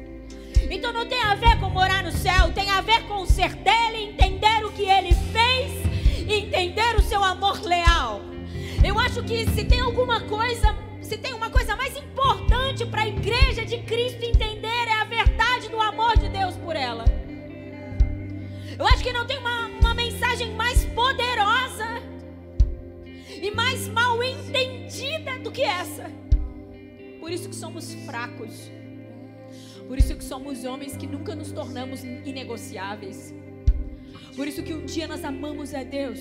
[0.71, 4.11] Então não tem a ver com morar no céu, tem a ver com ser dele,
[4.11, 5.89] entender o que ele fez
[6.33, 8.21] entender o seu amor leal.
[8.85, 13.09] Eu acho que se tem alguma coisa, se tem uma coisa mais importante para a
[13.09, 17.05] igreja de Cristo entender é a verdade do amor de Deus por ela.
[18.79, 22.01] Eu acho que não tem uma, uma mensagem mais poderosa
[23.43, 26.11] e mais mal entendida do que essa.
[27.19, 28.71] Por isso que somos fracos.
[29.89, 33.35] Por isso que somos homens que nunca nos tornamos inegociáveis.
[34.39, 36.21] Por isso que um dia nós amamos a Deus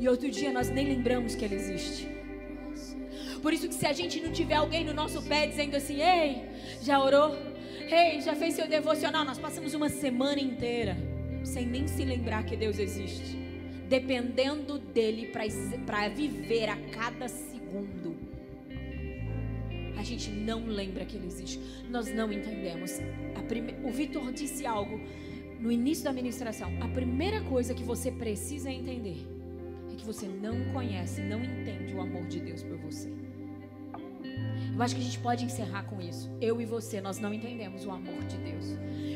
[0.00, 2.08] e outro dia nós nem lembramos que Ele existe.
[3.42, 6.30] Por isso que se a gente não tiver alguém no nosso pé dizendo assim, ei,
[6.80, 7.36] já orou?
[7.90, 9.22] Ei, já fez seu devocional?
[9.22, 10.96] Nós passamos uma semana inteira
[11.44, 13.36] sem nem se lembrar que Deus existe,
[13.86, 15.30] dependendo dele
[15.84, 18.32] para viver a cada segundo
[20.02, 21.60] a gente não lembra que ele existe.
[21.88, 22.98] Nós não entendemos.
[23.46, 23.76] Prime...
[23.84, 25.00] O Vitor disse algo
[25.62, 26.70] no início da ministração.
[26.80, 29.24] A primeira coisa que você precisa entender
[29.90, 33.08] é que você não conhece, não entende o amor de Deus por você.
[34.74, 36.30] Eu acho que a gente pode encerrar com isso.
[36.40, 38.66] Eu e você, nós não entendemos o amor de Deus.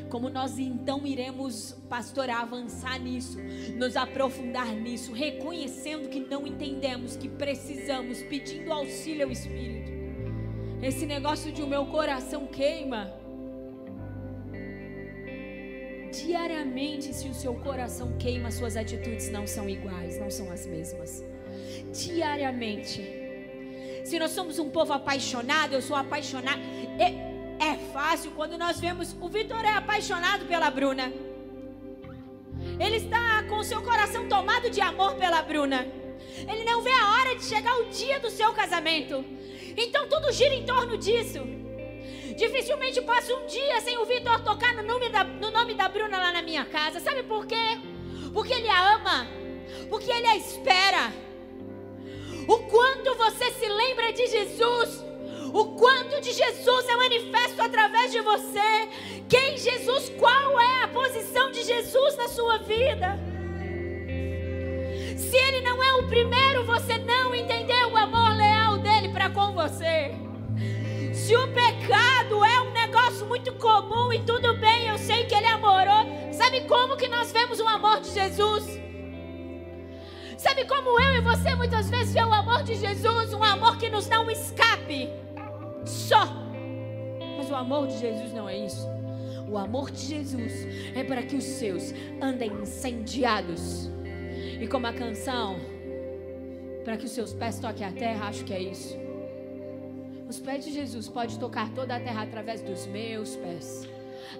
[0.09, 3.38] Como nós então iremos, pastor, avançar nisso,
[3.76, 9.90] nos aprofundar nisso, reconhecendo que não entendemos, que precisamos, pedindo auxílio ao Espírito.
[10.80, 13.25] Esse negócio de o meu coração queima.
[16.16, 21.22] Diariamente, se o seu coração queima, suas atitudes não são iguais, não são as mesmas.
[21.92, 23.02] Diariamente.
[24.04, 26.60] Se nós somos um povo apaixonado, eu sou apaixonado.
[26.98, 27.08] É,
[27.62, 29.14] é fácil quando nós vemos.
[29.20, 31.12] O Vitor é apaixonado pela Bruna.
[32.80, 35.86] Ele está com o seu coração tomado de amor pela Bruna.
[36.48, 39.24] Ele não vê a hora de chegar o dia do seu casamento.
[39.76, 41.40] Então tudo gira em torno disso.
[42.37, 46.18] Dificilmente passa um dia sem o Vitor tocar no nome, da, no nome da Bruna
[46.18, 47.01] lá na minha casa.
[47.01, 47.78] Sabe por quê?
[48.34, 49.26] Porque ele a ama.
[49.89, 51.12] Porque ele a espera.
[52.47, 55.03] O quanto você se lembra de Jesus.
[55.55, 58.89] O quanto de Jesus é manifesto através de você.
[59.30, 63.18] Quem Jesus, qual é a posição de Jesus na sua vida?
[65.16, 69.55] Se ele não é o primeiro, você não entendeu o amor leal dele para com
[69.55, 70.25] você.
[71.26, 75.46] Se o pecado é um negócio muito comum e tudo bem, eu sei que ele
[75.46, 76.08] é amoroso.
[76.30, 78.64] Sabe como que nós vemos o amor de Jesus?
[80.38, 83.90] Sabe como eu e você muitas vezes vê o amor de Jesus, um amor que
[83.90, 85.10] nos dá um escape
[85.84, 86.28] só.
[87.36, 88.86] Mas o amor de Jesus não é isso.
[89.48, 90.52] O amor de Jesus
[90.94, 93.90] é para que os seus andem incendiados.
[94.60, 95.58] E como a canção,
[96.84, 99.05] para que os seus pés toquem a terra, acho que é isso.
[100.28, 103.86] Os pés de Jesus podem tocar toda a terra através dos meus pés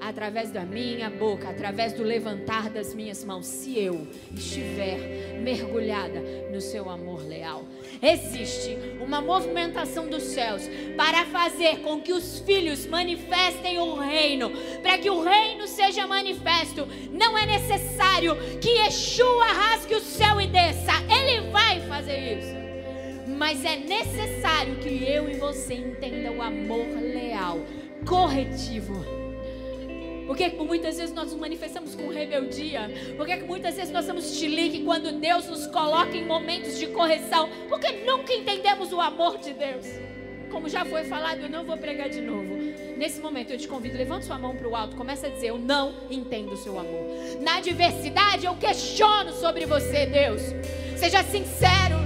[0.01, 6.21] através da minha boca, através do levantar das minhas mãos, se eu estiver mergulhada
[6.51, 7.65] no seu amor leal.
[8.03, 10.63] Existe uma movimentação dos céus
[10.97, 14.51] para fazer com que os filhos manifestem o reino,
[14.83, 16.87] para que o reino seja manifesto.
[17.13, 22.66] Não é necessário que Yeshua rasgue o céu e desça, ele vai fazer isso.
[23.37, 27.59] Mas é necessário que eu e você entendam o amor leal,
[28.07, 29.27] corretivo
[30.27, 32.91] por que muitas vezes nós nos manifestamos com rebeldia?
[33.17, 37.49] Por que muitas vezes nós somos chilique quando Deus nos coloca em momentos de correção?
[37.69, 39.87] Porque nunca entendemos o amor de Deus.
[40.51, 42.57] Como já foi falado, eu não vou pregar de novo.
[42.97, 45.59] Nesse momento eu te convido, levante sua mão para o alto, começa a dizer: Eu
[45.59, 47.07] não entendo o seu amor.
[47.41, 50.43] Na adversidade eu questiono sobre você, Deus.
[50.97, 52.06] Seja sincero.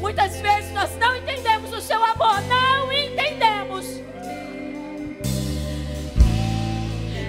[0.00, 4.00] Muitas vezes nós não entendemos o seu amor, não entendemos.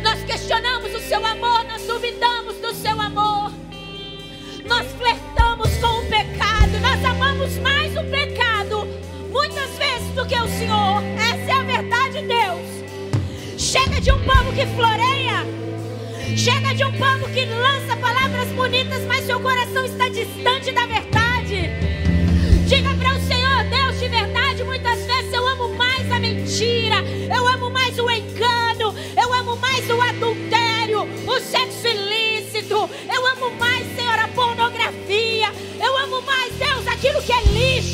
[0.02, 3.52] Nós questionamos o seu amor, nós duvidamos do seu amor.
[4.66, 8.88] Nós flertamos com o pecado, nós amamos mais o pecado
[9.30, 11.04] muitas vezes do que o Senhor.
[11.18, 13.62] Essa é a verdade, Deus.
[13.62, 15.46] Chega de um povo que floreia.
[16.38, 21.21] Chega de um povo que lança palavras bonitas, mas seu coração está distante da verdade.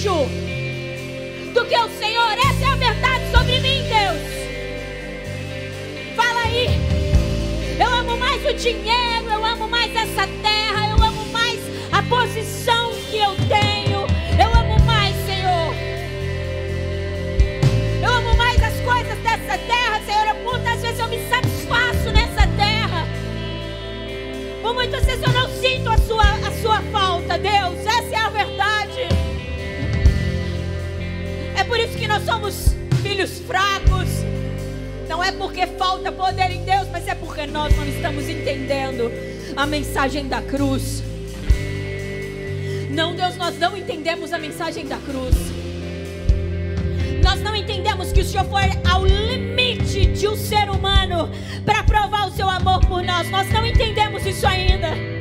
[0.08, 2.32] Do que o Senhor.
[2.32, 4.22] Essa é a verdade sobre mim, Deus.
[6.16, 6.70] Fala aí.
[7.78, 11.60] Eu amo mais o dinheiro, eu amo mais essa terra, eu amo mais
[11.92, 14.08] a posição que eu tenho.
[14.40, 15.76] Eu amo mais, Senhor.
[18.02, 20.34] Eu amo mais as coisas dessa terra, Senhor.
[20.42, 23.06] Muitas vezes eu me satisfaço nessa terra.
[24.62, 27.86] Por muitas vezes eu não sinto a sua, a sua falta, Deus.
[27.86, 29.17] Essa é a verdade.
[31.68, 34.08] Por isso que nós somos filhos fracos.
[35.08, 39.12] Não é porque falta poder em Deus, mas é porque nós não estamos entendendo
[39.56, 41.04] a mensagem da cruz.
[42.90, 45.36] Não, Deus, nós não entendemos a mensagem da cruz.
[47.24, 51.30] Nós não entendemos que o Senhor foi ao limite de um ser humano
[51.66, 53.30] para provar o seu amor por nós.
[53.30, 55.17] Nós não entendemos isso ainda.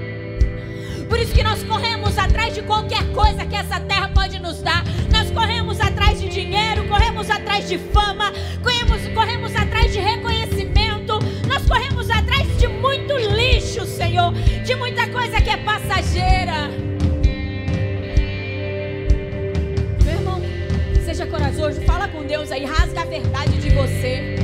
[1.16, 4.84] Por isso que nós corremos atrás de qualquer coisa que essa terra pode nos dar.
[5.10, 8.30] Nós corremos atrás de dinheiro, corremos atrás de fama,
[8.62, 11.18] corremos, corremos atrás de reconhecimento.
[11.48, 14.30] Nós corremos atrás de muito lixo, Senhor,
[14.62, 16.68] de muita coisa que é passageira.
[20.04, 20.42] Meu irmão,
[21.02, 24.36] seja corajoso, fala com Deus aí, rasga a verdade de você.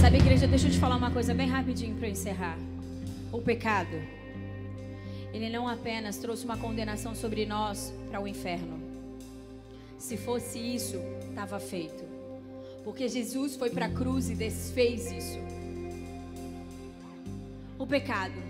[0.00, 2.56] Sabe, igreja, deixa eu te falar uma coisa bem rapidinho para encerrar
[3.32, 3.96] o pecado,
[5.32, 8.80] ele não apenas trouxe uma condenação sobre nós para o inferno.
[9.98, 10.96] Se fosse isso,
[11.28, 12.04] estava feito.
[12.84, 15.38] Porque Jesus foi para a cruz e desfez isso.
[17.78, 18.40] O pecado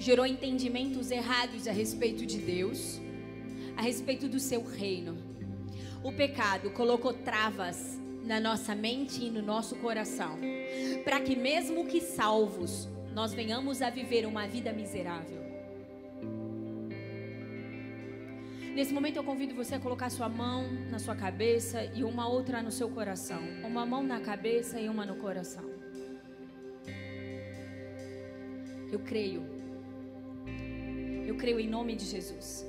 [0.00, 3.00] gerou entendimentos errados a respeito de Deus,
[3.76, 5.16] a respeito do seu reino.
[6.02, 10.38] O pecado colocou travas na nossa mente e no nosso coração,
[11.04, 15.40] para que mesmo que salvos, nós venhamos a viver uma vida miserável.
[18.74, 22.62] Nesse momento eu convido você a colocar sua mão na sua cabeça e uma outra
[22.62, 23.40] no seu coração.
[23.64, 25.64] Uma mão na cabeça e uma no coração.
[28.92, 29.42] Eu creio.
[31.26, 32.66] Eu creio em nome de Jesus.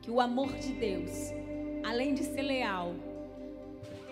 [0.00, 1.10] Que o amor de Deus,
[1.84, 2.94] além de ser leal,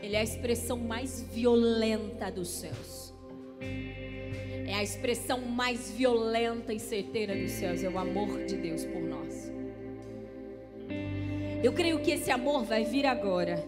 [0.02, 3.14] ele é a expressão mais violenta dos céus.
[4.68, 9.00] É a expressão mais violenta e certeira dos céus, é o amor de Deus por
[9.00, 9.50] nós.
[11.62, 13.64] Eu creio que esse amor vai vir agora.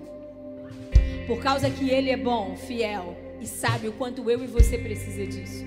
[1.27, 5.27] Por causa que ele é bom, fiel e sabe o quanto eu e você precisa
[5.27, 5.65] disso.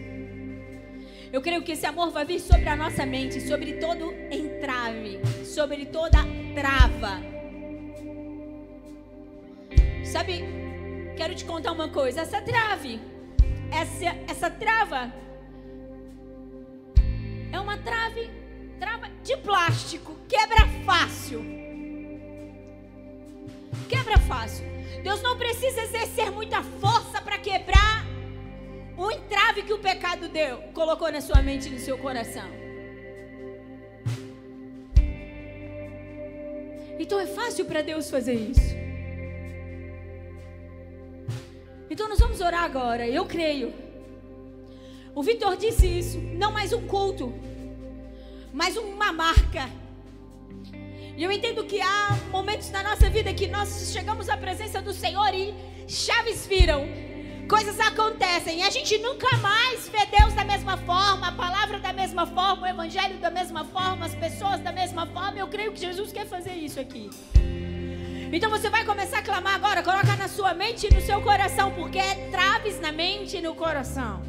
[1.32, 5.88] Eu creio que esse amor vai vir sobre a nossa mente, sobre todo entrave, sobre
[5.88, 6.20] toda
[6.54, 7.20] trava.
[10.06, 10.44] Sabe,
[11.18, 13.02] quero te contar uma coisa, essa trave,
[13.74, 15.14] essa, essa trava
[17.52, 18.44] é uma trave
[19.24, 21.42] de plástico quebra fácil.
[23.88, 24.66] Quebra fácil.
[25.02, 28.06] Deus não precisa exercer muita força para quebrar
[28.98, 32.48] o entrave que o pecado deu, colocou na sua mente e no seu coração.
[37.00, 38.83] Então é fácil para Deus fazer isso.
[41.94, 43.72] Então nós vamos orar agora, eu creio.
[45.14, 47.32] O Vitor disse isso, não mais um culto,
[48.52, 49.70] mas uma marca.
[51.16, 54.92] E eu entendo que há momentos na nossa vida que nós chegamos à presença do
[54.92, 55.54] Senhor e
[55.88, 56.84] chaves viram,
[57.48, 58.62] coisas acontecem.
[58.62, 62.64] E a gente nunca mais vê Deus da mesma forma, a palavra da mesma forma,
[62.64, 65.38] o evangelho da mesma forma, as pessoas da mesma forma.
[65.38, 67.12] Eu creio que Jesus quer fazer isso aqui.
[68.36, 71.70] Então você vai começar a clamar agora, coloca na sua mente e no seu coração,
[71.70, 74.24] porque é traves na mente e no coração.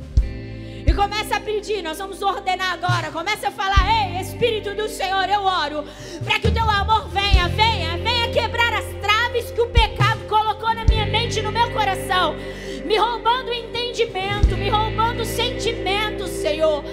[0.86, 3.10] E começa a pedir, nós vamos ordenar agora.
[3.10, 5.84] Começa a falar: Ei, Espírito do Senhor, eu oro
[6.22, 10.74] para que o teu amor venha, venha, venha quebrar as traves que o pecado colocou
[10.74, 12.36] na minha mente e no meu coração,
[12.84, 16.84] me roubando o entendimento, me roubando o sentimento, Senhor.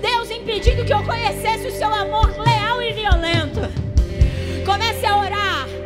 [0.00, 3.60] Deus impedindo que eu conhecesse o seu amor leal e violento.
[4.64, 5.79] Comece a orar.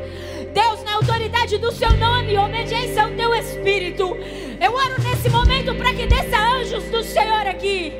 [0.54, 4.16] Deus, na autoridade do seu nome, obediência ao teu espírito.
[4.60, 7.92] Eu oro nesse momento para que desça anjos do Senhor aqui.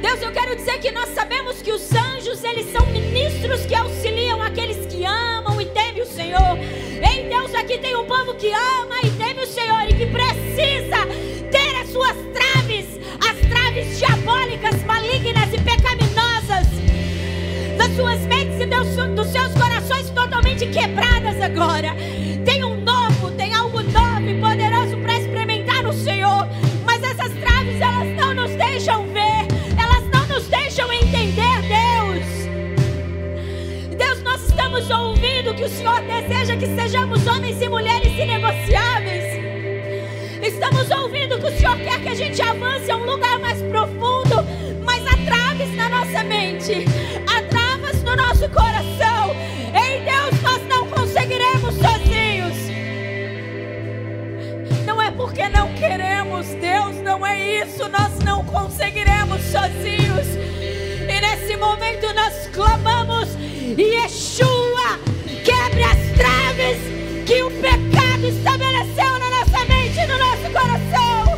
[0.00, 4.40] Deus, eu quero dizer que nós sabemos que os anjos, eles são ministros que auxiliam
[4.40, 6.56] aqueles que amam e temem o Senhor.
[7.06, 11.04] Ei, Deus, aqui tem um povo que ama e teme o Senhor e que precisa
[11.50, 12.86] ter as suas traves,
[13.28, 15.99] as traves diabólicas, malignas e pecaminosas
[18.00, 21.94] suas mentes e dos seus corações totalmente quebradas agora.
[22.46, 26.48] Tem um novo, tem algo novo e poderoso para experimentar no Senhor.
[26.86, 29.46] Mas essas traves, elas não nos deixam ver,
[29.78, 32.24] elas não nos deixam entender, Deus.
[33.98, 39.24] Deus, nós estamos ouvindo que o Senhor deseja que sejamos homens e mulheres inegociáveis.
[40.42, 44.42] Estamos ouvindo que o Senhor quer que a gente avance a um lugar mais profundo,
[44.86, 46.86] mas há traves na nossa mente,
[48.40, 49.36] nosso coração.
[49.74, 52.56] Em Deus, nós não conseguiremos sozinhos.
[54.86, 57.86] Não é porque não queremos, Deus, não é isso.
[57.88, 60.26] Nós não conseguiremos sozinhos.
[61.02, 63.28] E nesse momento nós clamamos,
[63.76, 64.98] Yeshua,
[65.44, 66.78] quebre as traves
[67.26, 71.29] que o pecado estabeleceu na nossa mente e no nosso coração.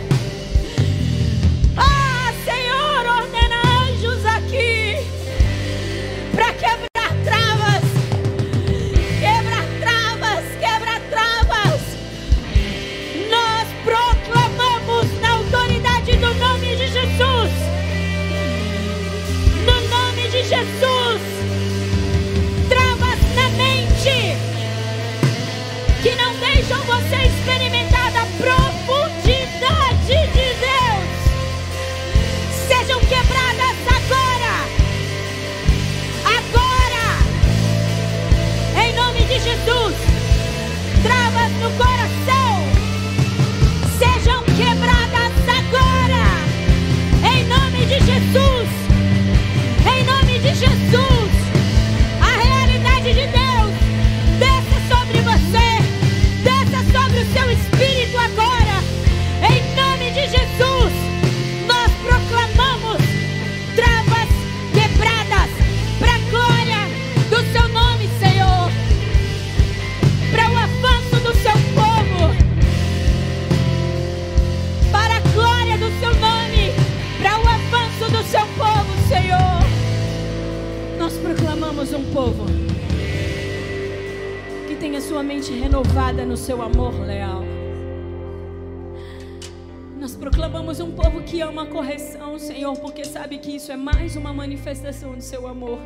[94.72, 95.78] Manifestação do seu amor.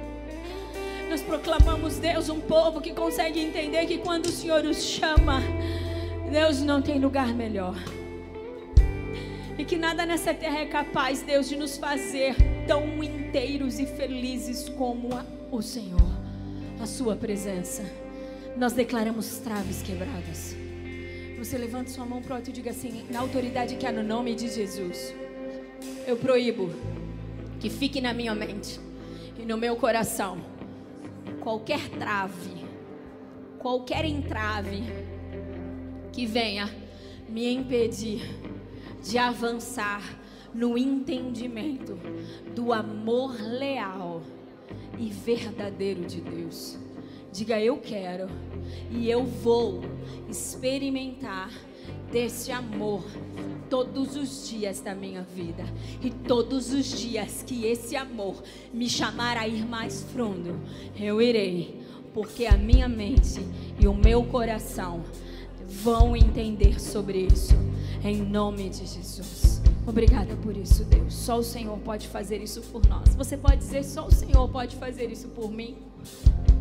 [1.11, 5.41] Nós proclamamos, Deus, um povo que consegue entender que quando o Senhor os chama,
[6.31, 7.77] Deus não tem lugar melhor.
[9.59, 14.69] E que nada nessa terra é capaz, Deus, de nos fazer tão inteiros e felizes
[14.69, 16.11] como a- o Senhor,
[16.81, 17.83] a Sua presença.
[18.57, 20.55] Nós declaramos traves quebradas.
[21.39, 24.35] Você levanta sua mão pro alto e diga assim, na autoridade que há no nome
[24.35, 25.15] de Jesus.
[26.07, 26.71] Eu proíbo
[27.61, 28.81] que fique na minha mente
[29.39, 30.39] e no meu coração
[31.41, 32.65] qualquer trave,
[33.59, 34.83] qualquer entrave
[36.13, 36.69] que venha
[37.29, 38.23] me impedir
[39.03, 40.03] de avançar
[40.53, 41.99] no entendimento
[42.55, 44.23] do amor leal
[44.99, 46.79] e verdadeiro de Deus.
[47.33, 48.29] Diga eu quero
[48.91, 49.83] e eu vou
[50.29, 51.51] experimentar
[52.11, 53.05] desse amor
[53.69, 55.65] todos os dias da minha vida
[56.03, 58.43] e todos os dias que esse amor
[58.73, 60.59] me chamar a ir mais fundo,
[60.99, 61.81] eu irei,
[62.15, 63.41] porque a minha mente
[63.79, 65.03] e o meu coração
[65.69, 67.55] vão entender sobre isso,
[68.05, 69.61] em nome de Jesus.
[69.87, 71.15] Obrigada por isso, Deus.
[71.15, 73.15] Só o Senhor pode fazer isso por nós.
[73.15, 75.77] Você pode dizer: só o Senhor pode fazer isso por mim?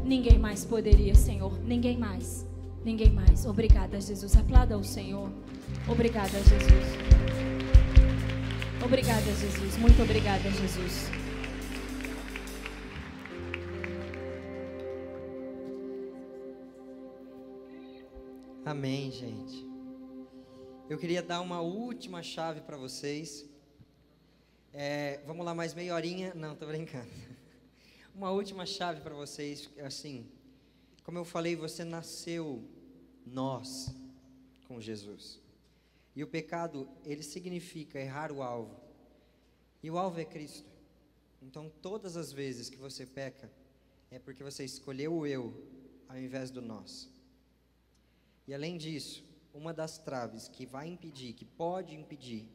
[0.04, 1.52] Ninguém mais poderia, Senhor.
[1.64, 2.46] Ninguém mais.
[2.86, 3.48] Ninguém mais.
[3.48, 4.38] Obrigada, Jesus.
[4.38, 5.28] Aplauda o Senhor.
[5.90, 6.86] Obrigada, Jesus.
[8.86, 9.78] Obrigada, Jesus.
[9.78, 11.10] Muito obrigada, Jesus.
[18.64, 19.66] Amém, gente.
[20.88, 23.50] Eu queria dar uma última chave para vocês.
[24.72, 26.36] É, vamos lá, mais meia horinha.
[26.36, 27.10] Não, tô brincando.
[28.14, 29.70] Uma última chave para vocês.
[29.84, 30.30] Assim,
[31.04, 32.64] como eu falei, você nasceu
[33.26, 33.94] nós
[34.68, 35.40] com Jesus.
[36.16, 38.80] E o pecado, ele significa errar o alvo.
[39.84, 40.70] E o alvo é Cristo.
[41.42, 43.52] Então, todas as vezes que você peca,
[44.10, 45.54] é porque você escolheu o eu
[46.08, 47.10] ao invés do nós.
[48.48, 49.24] E além disso,
[49.54, 52.50] uma das traves que vai impedir, que pode impedir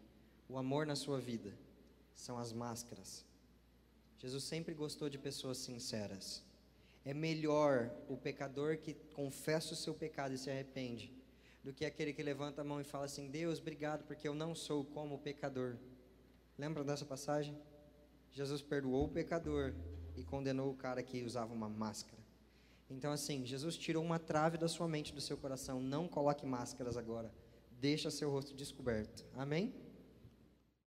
[0.48, 1.52] o amor na sua vida,
[2.14, 3.24] são as máscaras.
[4.18, 6.42] Jesus sempre gostou de pessoas sinceras.
[7.04, 11.12] É melhor o pecador que confessa o seu pecado e se arrepende,
[11.64, 14.54] do que aquele que levanta a mão e fala assim: Deus, obrigado porque eu não
[14.54, 15.76] sou como o pecador.
[16.58, 17.56] Lembra dessa passagem?
[18.32, 19.74] Jesus perdoou o pecador
[20.16, 22.20] e condenou o cara que usava uma máscara.
[22.88, 25.80] Então, assim, Jesus tirou uma trave da sua mente, do seu coração.
[25.80, 27.32] Não coloque máscaras agora.
[27.80, 29.24] Deixa seu rosto descoberto.
[29.34, 29.72] Amém?